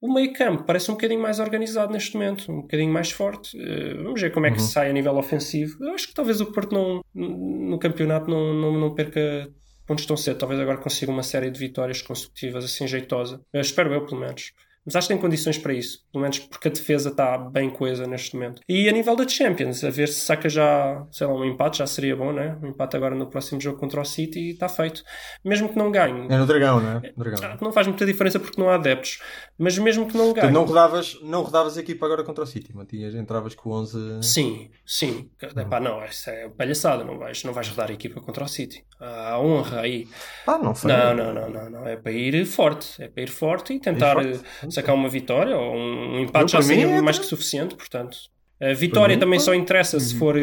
[0.00, 3.56] O meio campo parece um bocadinho mais organizado neste momento, um bocadinho mais forte.
[3.56, 4.64] Uh, vamos ver como é que uhum.
[4.64, 5.82] sai a nível ofensivo.
[5.82, 9.48] Eu acho que talvez o Porto não, no campeonato não, não, não perca
[9.86, 10.38] pontos tão cedo.
[10.38, 13.40] Talvez agora consiga uma série de vitórias consecutivas assim jeitosa.
[13.52, 14.52] Eu espero eu, pelo menos.
[14.86, 18.06] Mas acho que tem condições para isso, pelo menos porque a defesa está bem coesa
[18.06, 18.62] neste momento.
[18.68, 21.86] E a nível da Champions, a ver se saca já, sei lá, um empate já
[21.86, 22.56] seria bom, né?
[22.62, 25.02] Um empate agora no próximo jogo contra o City e está feito.
[25.44, 26.26] Mesmo que não ganhe.
[26.32, 27.02] É no Dragão, né?
[27.16, 27.38] Dragão.
[27.42, 29.20] Ah, não faz muita diferença porque não há adeptos.
[29.58, 30.52] Mas mesmo que não ganhe.
[30.52, 33.14] não rodavas, não rodavas a equipa agora contra o City, Matias?
[33.14, 34.22] Entravas com 11.
[34.22, 35.30] Sim, sim.
[35.42, 35.62] Uhum.
[35.62, 37.02] Epá, não, isso é palhaçada.
[37.02, 38.84] Não vais, não vais rodar a equipa contra o City.
[39.00, 40.06] Há honra aí.
[40.46, 40.92] Ah, não foi.
[40.92, 41.86] Não, não, não, não, não.
[41.86, 43.02] É para ir forte.
[43.02, 44.40] É para ir forte e tentar forte.
[44.76, 48.16] Sacar uma vitória ou um empate já seria é mais que suficiente, portanto.
[48.60, 50.34] A vitória também só interessa se for.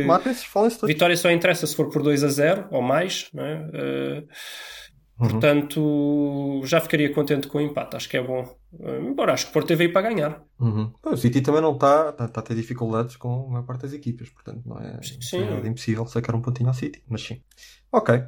[0.85, 3.55] Vitória só interessa se for por 2 a 0 ou mais, não é?
[3.55, 4.27] Uh,
[5.19, 5.29] Uhum.
[5.29, 7.95] Portanto, já ficaria contente com o empate.
[7.95, 8.43] Acho que é bom.
[8.73, 10.43] Uh, embora acho que o Porto teve aí para ganhar.
[10.59, 10.91] Uhum.
[11.05, 13.93] O City também não está, está, está, a ter dificuldades com a maior parte das
[13.93, 14.29] equipas.
[14.29, 15.43] Portanto, não é, sim, sim.
[15.43, 17.03] é impossível sacar um pontinho ao City.
[17.07, 17.41] Mas sim.
[17.91, 18.23] Ok.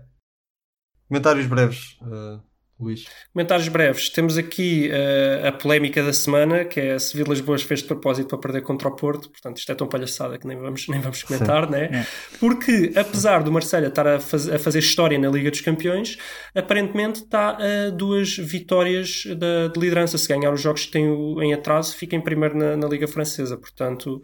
[1.08, 1.98] Comentários breves.
[2.02, 2.42] Uh,
[2.80, 3.06] Luís.
[3.32, 4.10] Comentários breves.
[4.10, 8.28] Temos aqui uh, a polémica da semana, que é se Vilas Boas fez de propósito
[8.28, 9.30] para perder contra o Porto.
[9.30, 11.86] Portanto, isto é tão palhaçada que nem vamos, nem vamos comentar, né?
[11.86, 12.06] É.
[12.38, 16.18] Porque, apesar do Marselha estar a, faz, a, fazer história na Liga dos Campeões,
[16.54, 20.18] aparentemente está a duas vitórias da, de liderança.
[20.18, 21.06] Se ganhar os jogos que tem
[21.44, 23.56] em atraso, fica em primeiro na, na Liga Francesa.
[23.56, 24.22] Portanto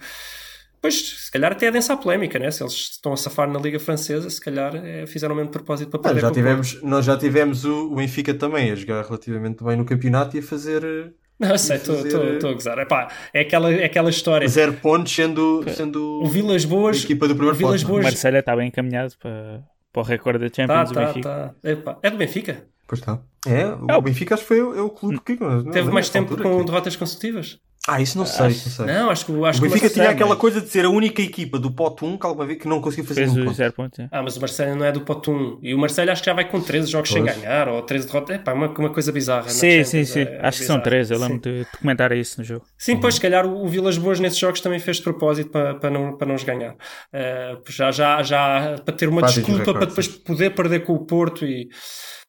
[0.82, 2.50] Pois, se calhar até é densa a polémica, né?
[2.50, 5.92] Se eles estão a safar na Liga Francesa, se calhar é, fizeram mesmo de propósito
[5.92, 6.18] para perder.
[6.18, 9.86] Ah, já tivemos, nós já tivemos o, o Benfica também a jogar relativamente bem no
[9.86, 10.82] campeonato e a fazer.
[11.40, 12.80] Não sei, estou a gozar.
[12.80, 14.48] Epá, é, aquela, é aquela história.
[14.48, 18.02] Zero pontos sendo, sendo o Vilas Boas, a equipa do primeiro o Vilas Boas...
[18.02, 19.64] O Marcelo está bem encaminhado para,
[19.94, 21.30] para o recorde da Champions tá, do tá, Benfica.
[21.30, 21.70] Tá.
[21.70, 22.66] Epá, é do Benfica?
[22.88, 23.20] Pois está.
[23.48, 24.02] É, o é.
[24.02, 25.38] Benfica acho que foi é o clube que.
[25.72, 26.66] Teve mais tempo com que...
[26.66, 27.60] derrotas consecutivas?
[27.88, 28.86] Ah, isso não sei, acho, sei.
[28.86, 31.72] Não, acho que, acho o Benfica tinha aquela coisa de ser a única equipa do
[31.72, 34.08] pote 1 que alguma vez que não conseguiu fazer Fez um o zero ponto.
[34.12, 35.60] Ah, mas o Marcelo não é do pote 1.
[35.64, 37.24] E o Marcelo acho que já vai com 13 jogos pois.
[37.24, 38.36] sem ganhar, ou 13 derrotas.
[38.36, 39.50] É pá, uma, uma coisa bizarra.
[39.50, 40.22] Sim, sim, sim.
[40.22, 41.12] É, acho que são 13.
[41.12, 42.66] Eu lembro de, de comentar isso no jogo.
[42.78, 45.74] Sim, pois, se calhar o, o Vilas Boas nesses jogos também fez de propósito para,
[45.74, 46.74] para, não, para não os ganhar.
[46.74, 51.46] Uh, já, já, já para ter uma desculpa para depois poder perder com o Porto
[51.46, 51.68] e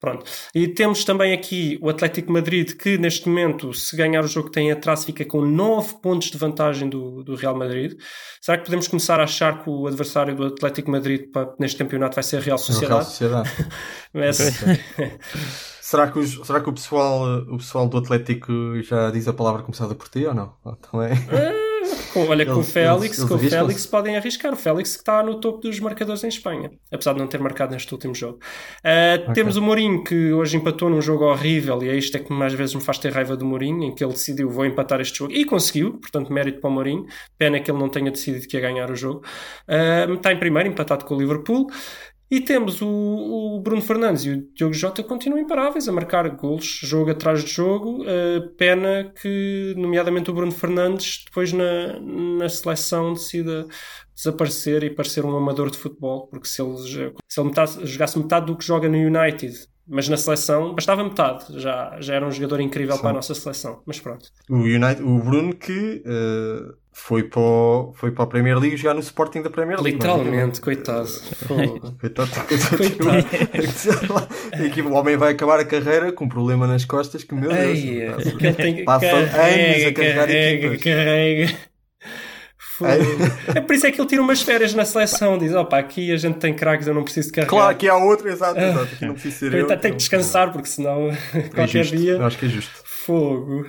[0.03, 0.25] Pronto.
[0.53, 4.55] E temos também aqui o Atlético Madrid, que neste momento, se ganhar o jogo que
[4.55, 7.97] tem atrás, fica com 9 pontos de vantagem do, do Real Madrid.
[8.41, 12.25] Será que podemos começar a achar que o adversário do Atlético Madrid neste campeonato vai
[12.25, 12.93] ser a Real Sociedade?
[12.95, 13.51] Real Sociedade.
[14.13, 14.39] Mas...
[15.81, 19.63] será, que os, será que o pessoal, o pessoal do Atlético já diz a palavra
[19.63, 20.53] começada por ti ou não?
[20.91, 21.11] Também.
[22.19, 24.53] É olha, com o Félix, eles, com o Félix podem arriscar.
[24.53, 27.73] O Félix que está no topo dos marcadores em Espanha, apesar de não ter marcado
[27.73, 28.39] neste último jogo.
[28.85, 29.35] Uh, okay.
[29.35, 32.53] Temos o Mourinho que hoje empatou num jogo horrível, e é isto é que mais
[32.53, 35.33] vezes me faz ter raiva do Mourinho, em que ele decidiu vou empatar este jogo
[35.33, 37.07] e conseguiu, portanto, mérito para o Mourinho.
[37.39, 39.23] Pena que ele não tenha decidido que ia ganhar o jogo.
[39.69, 41.67] Uh, está em primeiro, empatado com o Liverpool.
[42.33, 46.81] E temos o, o, Bruno Fernandes e o Diogo Jota continuam imparáveis a marcar golos,
[46.83, 48.05] jogo atrás de jogo.
[48.05, 53.67] Uh, pena que, nomeadamente, o Bruno Fernandes, depois na, na seleção, decida
[54.17, 56.79] desaparecer e parecer um amador de futebol, porque se ele,
[57.29, 61.61] se ele metade, jogasse metade do que joga no United mas na seleção bastava metade,
[61.61, 63.03] já, já era um jogador incrível Sim.
[63.03, 63.83] para a nossa seleção.
[63.85, 64.29] Mas pronto.
[64.49, 68.95] O, United, o Bruno que uh, foi, para o, foi para a Premier League jogar
[68.95, 69.97] no Sporting da Premier League.
[69.97, 71.09] Literalmente, coitado.
[71.99, 72.31] coitado.
[72.47, 72.99] coitado.
[74.89, 79.07] o homem vai acabar a carreira com um problema nas costas que, meu Deus, passa
[79.07, 81.73] carrega, anos a carregar carrega, carrega.
[83.55, 85.39] É por isso é que ele tira umas férias na seleção.
[85.39, 87.51] Diz: opa, aqui a gente tem craques, eu não preciso de carregar.
[87.51, 88.95] Claro, aqui há outro, exato, exato.
[88.95, 89.67] Aqui não preciso ser eu.
[89.67, 91.97] Tem que descansar, porque senão é qualquer justo.
[91.97, 92.13] dia.
[92.13, 92.73] Eu acho que é justo.
[92.85, 93.67] Fogo.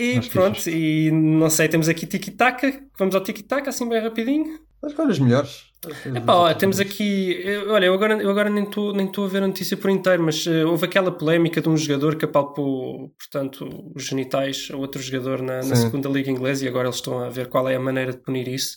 [0.00, 2.82] E é pronto, e não sei, temos aqui tiki-taka.
[2.98, 4.58] Vamos ao tiki-taka assim bem rapidinho.
[4.82, 5.66] As coisas melhores.
[6.14, 7.38] Epá, ó, temos aqui.
[7.68, 10.46] Olha, eu agora, eu agora nem estou nem a ver a notícia por inteiro, mas
[10.46, 15.42] uh, houve aquela polémica de um jogador que apalpou, portanto, os genitais a outro jogador
[15.42, 18.12] na, na segunda Liga Inglesa e agora eles estão a ver qual é a maneira
[18.12, 18.76] de punir isso.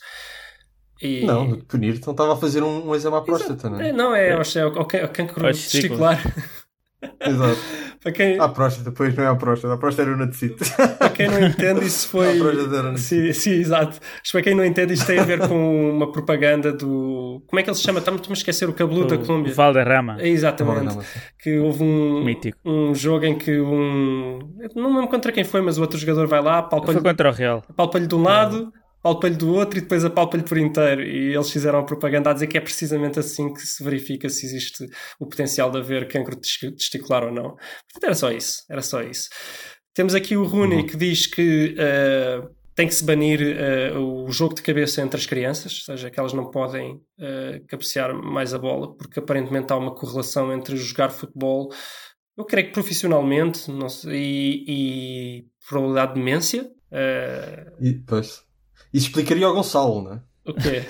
[1.01, 1.25] E...
[1.25, 3.91] Não, de punir, então estava a fazer um, um exame à próstata, não é?
[3.91, 4.31] Não, é, é.
[4.31, 6.21] É o, o, cancro testicular.
[7.19, 7.59] Exato.
[8.03, 8.37] Para quem...
[8.37, 10.55] A próstata, depois não é a próstata, a próstata era o nacite.
[10.99, 12.37] Para quem não entende, isso foi.
[12.37, 13.97] A próstata era sim, sim, exato.
[14.21, 17.41] Mas para quem não entende, isto tem a ver com uma propaganda do.
[17.47, 17.99] Como é que ele se chama?
[17.99, 19.53] Estamos a esquecer o cabeludo da Colômbia.
[19.53, 20.17] Valderrama.
[20.19, 20.75] É, exatamente.
[20.75, 21.03] Valderrama,
[21.39, 22.57] que houve um, Mítico.
[22.65, 24.39] um jogo em que um.
[24.75, 26.99] Não lembro contra quem foi, mas o outro jogador vai lá, palpa-lhe.
[26.99, 27.63] Foi contra o Real.
[27.75, 28.71] Palpa-lhe de um lado
[29.03, 31.03] palpa-lhe do outro e depois apalpa-lhe por inteiro.
[31.03, 34.45] E eles fizeram a propaganda a dizer que é precisamente assim que se verifica se
[34.45, 34.85] existe
[35.19, 37.49] o potencial de haver cancro testicular ou não.
[37.49, 38.63] Portanto, era só isso.
[38.69, 39.27] Era só isso.
[39.93, 40.87] Temos aqui o Rooney uhum.
[40.87, 45.25] que diz que uh, tem que se banir uh, o jogo de cabeça entre as
[45.25, 49.77] crianças, ou seja, que elas não podem uh, cabecear mais a bola, porque aparentemente há
[49.77, 51.71] uma correlação entre jogar futebol,
[52.35, 56.63] eu creio que profissionalmente sei, e, e probabilidade de demência.
[56.91, 58.42] Uh, e, pois.
[58.93, 60.19] Isso explicaria ao Gonçalo, não é?
[60.45, 60.83] O quê?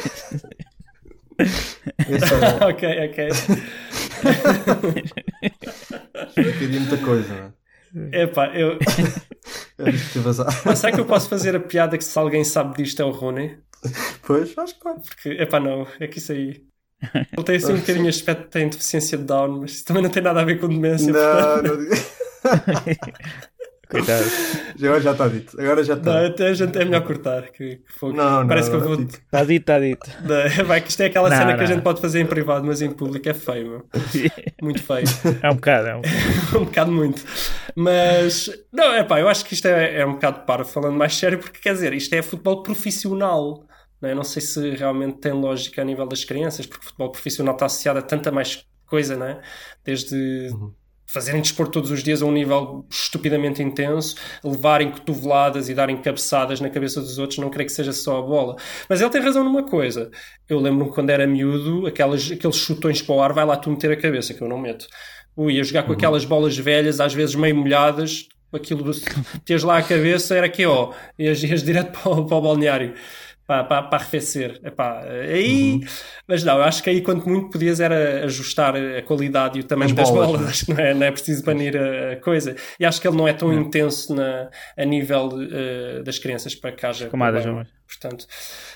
[1.39, 2.65] é...
[2.65, 3.27] ok, ok.
[6.27, 7.53] explicaria muita coisa, não é?
[8.23, 8.79] Epá, eu.
[10.65, 13.11] Mas será que eu posso fazer a piada que se alguém sabe disto é o
[13.11, 13.57] Rony?
[14.23, 15.03] Pois, acho que pode.
[15.03, 16.63] Porque, epá, não, é que isso aí.
[17.13, 20.41] Ele tem assim um bocadinho aspecto tem deficiência de Down, mas também não tem nada
[20.41, 21.11] a ver com demência.
[21.11, 21.79] Não, portanto...
[21.79, 22.23] não
[23.93, 24.25] Coitado.
[24.83, 25.61] Agora já está dito.
[25.61, 26.13] Agora já está.
[26.13, 27.43] Não, até a gente é melhor cortar.
[27.51, 29.05] Que, que foi, não, parece não, que eu vou.
[29.05, 30.09] Está dito, está dito.
[30.23, 31.57] Não, vai, que isto é aquela não, cena não.
[31.57, 33.85] que a gente pode fazer em privado, mas em público é feio, meu.
[34.63, 35.05] Muito feio.
[35.43, 36.01] É um bocado, é um,
[36.59, 37.23] um bocado muito.
[37.75, 41.15] Mas, não, é pá, eu acho que isto é, é um bocado para falando mais
[41.15, 43.63] sério, porque quer dizer, isto é futebol profissional.
[44.01, 44.15] Não, é?
[44.15, 47.67] não sei se realmente tem lógica a nível das crianças, porque o futebol profissional está
[47.67, 49.41] associado a tanta mais coisa, não é?
[49.85, 50.49] Desde.
[50.51, 50.73] Uhum
[51.13, 56.59] fazerem desporto todos os dias a um nível estupidamente intenso, levarem cotoveladas e darem cabeçadas
[56.59, 58.55] na cabeça dos outros, não creio que seja só a bola.
[58.89, 60.09] Mas ele tem razão numa coisa.
[60.49, 63.91] Eu lembro-me quando era miúdo, aquelas, aqueles chutões para o ar, vai lá tu meter
[63.91, 64.87] a cabeça, que eu não meto.
[65.37, 65.95] Ui, ia jogar com uhum.
[65.95, 68.91] aquelas bolas velhas, às vezes meio molhadas, aquilo,
[69.45, 72.95] teres lá a cabeça, era que ó, ias, ias direto para o, para o balneário
[73.53, 74.59] para, para, para arrefecer.
[74.63, 75.81] Epá, aí, uhum.
[76.27, 79.63] Mas não, eu acho que aí quanto muito podias era ajustar a qualidade e o
[79.63, 80.27] tamanho As das bolas.
[80.31, 80.47] bolas.
[80.47, 82.55] Acho que não é, não é preciso banir a, coisa.
[82.79, 86.71] E acho que ele não é tão intenso na, a nível uh, das crianças para
[86.71, 87.45] que haja Camadas,
[87.99, 88.25] Portanto,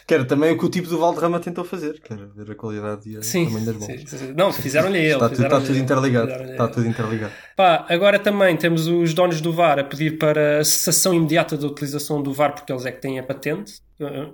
[0.06, 2.56] que era também o que o tipo do Valderrama tentou fazer, que era ver a
[2.56, 4.02] qualidade e o tamanho das bolas.
[4.02, 4.34] Sim, sim.
[4.36, 5.14] Não, fizeram-lhe ele.
[5.14, 6.32] Está, fizeram está tudo interligado.
[6.32, 7.34] Está tudo interligado.
[7.56, 11.68] Pá, agora também temos os donos do VAR a pedir para a cessação imediata da
[11.68, 13.82] utilização do VAR porque eles é que têm a patente.
[14.00, 14.30] Eu, eu,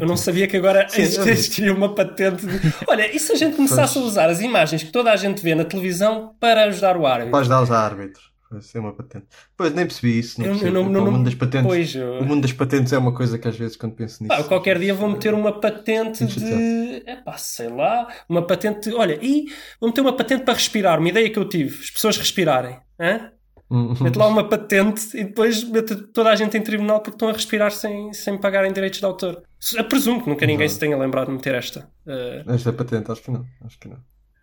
[0.00, 2.46] eu não sabia que agora existia uma patente.
[2.46, 2.74] De...
[2.86, 5.54] Olha, e se a gente começasse a usar as imagens que toda a gente vê
[5.54, 7.32] na televisão para ajudar o árbitro?
[7.32, 8.37] Para ajudar os árbitros.
[8.50, 9.26] Vai ser uma patente.
[9.56, 10.40] Pois nem percebi isso.
[10.40, 10.70] Não percebi.
[10.70, 12.18] Não, não, o, mundo das patentes, pois, eu...
[12.20, 14.34] o mundo das patentes é uma coisa que às vezes quando penso nisso.
[14.34, 17.02] Pá, qualquer dia vou meter uma patente de.
[17.04, 18.08] É pá, sei lá.
[18.28, 18.92] Uma patente.
[18.94, 19.46] Olha, e
[19.78, 20.98] vou meter uma patente para respirar.
[20.98, 21.78] Uma ideia que eu tive.
[21.78, 22.78] As pessoas respirarem.
[22.98, 23.32] Hã?
[23.70, 23.94] Uhum.
[24.00, 27.32] Mete lá uma patente e depois mete toda a gente em tribunal porque estão a
[27.32, 29.42] respirar sem, sem pagarem direitos de autor.
[29.76, 31.86] Eu presumo que nunca ninguém se tenha lembrado de meter esta.
[32.06, 32.50] Uh...
[32.50, 33.44] Esta patente, acho que não.
[33.62, 33.98] Acho que não.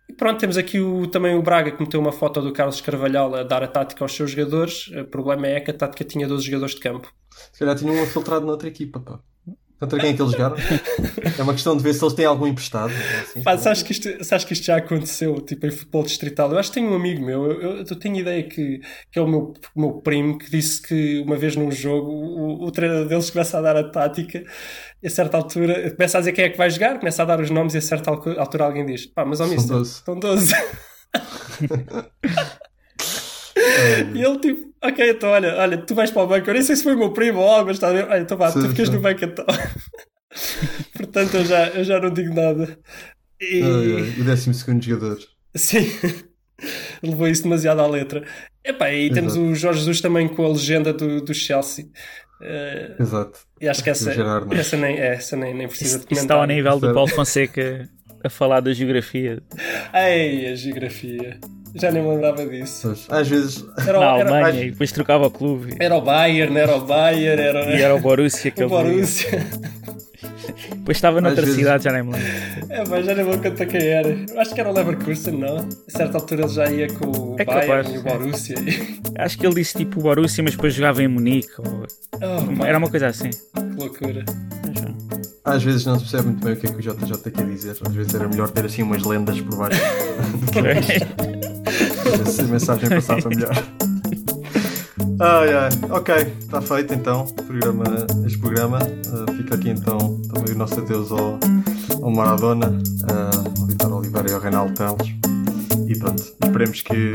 [0.08, 3.34] E pronto, temos aqui o, também o Braga que meteu uma foto do Carlos Carvalhal
[3.34, 4.88] a dar a tática aos seus jogadores.
[4.88, 7.12] O problema é que a tática tinha 12 jogadores de campo.
[7.52, 9.20] Se calhar tinham um filtrado noutra equipa, pá.
[9.78, 10.56] Contra quem é que eles jogaram?
[11.38, 12.92] é uma questão de ver se eles têm algum emprestado.
[13.20, 16.50] Assim, Pá, sabes, que isto, sabes que isto já aconteceu tipo, em futebol distrital?
[16.50, 18.80] Eu acho que tenho um amigo meu, eu, eu, tenho ideia que,
[19.12, 22.70] que é o meu, meu primo, que disse que uma vez num jogo o, o
[22.70, 24.42] treinador deles começa a dar a tática
[25.02, 27.38] e a certa altura começa a dizer quem é que vai jogar, começa a dar
[27.40, 29.64] os nomes e a certa altura alguém diz: Pá, mas ao menos
[29.98, 30.54] estão 12.
[34.14, 36.76] e ele tipo, ok, então olha, olha, tu vais para o banco, eu nem sei
[36.76, 38.60] se foi o meu primo ou algo, mas está a ver, olha, então vá, sim,
[38.60, 38.94] tu ficas sim.
[38.94, 39.46] no banco então.
[40.94, 42.78] Portanto, eu já, eu já não digo nada.
[43.40, 43.62] E...
[44.20, 45.18] o décimo segundo jogador.
[45.54, 45.86] Sim,
[47.02, 48.24] levou isso demasiado à letra.
[48.64, 49.14] Epá, e Exato.
[49.14, 51.86] temos o Jorge Jesus também com a legenda do, do Chelsea.
[52.40, 53.40] Uh, Exato.
[53.60, 56.24] E acho que essa, Gerard, essa, nem, é, essa nem, nem precisa isso, de comentar.
[56.24, 57.88] Está ao nível do Paulo Fonseca
[58.22, 59.42] a falar da geografia.
[59.94, 61.38] Ei, a geografia.
[61.78, 62.94] Já nem me lembrava disso.
[63.08, 63.64] Às vezes.
[63.86, 65.74] Era, Na era, Alemanha, e depois trocava o clube.
[65.78, 67.76] Era o Bayern, era o Bayern, era.
[67.76, 69.46] E era o Borussia que o Borussia.
[70.70, 71.58] Depois estava noutra vezes...
[71.58, 72.72] cidade, já nem me lembro.
[72.72, 74.16] É, mas já nem me lembro quanto quem era.
[74.38, 75.56] Acho que era o Leverkusen, não?
[75.58, 78.56] A certa altura ele já ia com o é Bayern capaz, e o Borussia.
[79.16, 79.22] É.
[79.24, 81.50] Acho que ele disse tipo o Borussia, mas depois jogava em Munique.
[81.58, 81.86] Ou...
[82.14, 83.30] Oh, era uma coisa assim.
[83.30, 84.24] Que loucura.
[85.44, 87.76] Às vezes não se percebe muito bem o que é que o JJ quer dizer.
[87.86, 89.80] Às vezes era melhor ter assim umas lendas por baixo.
[92.14, 93.54] Essa mensagem passava melhor.
[95.18, 97.84] Ai ai, ok, está feito então programa,
[98.26, 98.78] este programa.
[98.78, 101.38] Uh, fica aqui então também o nosso adeus ao,
[102.02, 105.14] ao Maradona, uh, ao Vitor Oliveira e ao Reinaldo Teles.
[105.88, 107.12] E pronto, esperemos que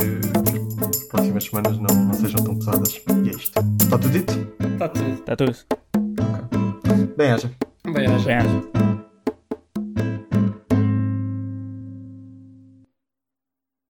[0.89, 3.01] as próximas semanas não, não sejam tão pesadas.
[3.23, 3.59] E é isto.
[3.81, 4.47] Está tudo dito?
[4.73, 5.09] Está tudo.
[5.11, 5.55] Está tudo.
[5.93, 7.07] Ok.
[7.17, 7.51] Bem-aja.
[7.85, 8.25] Bem-aja.
[8.25, 9.00] Bem-aja.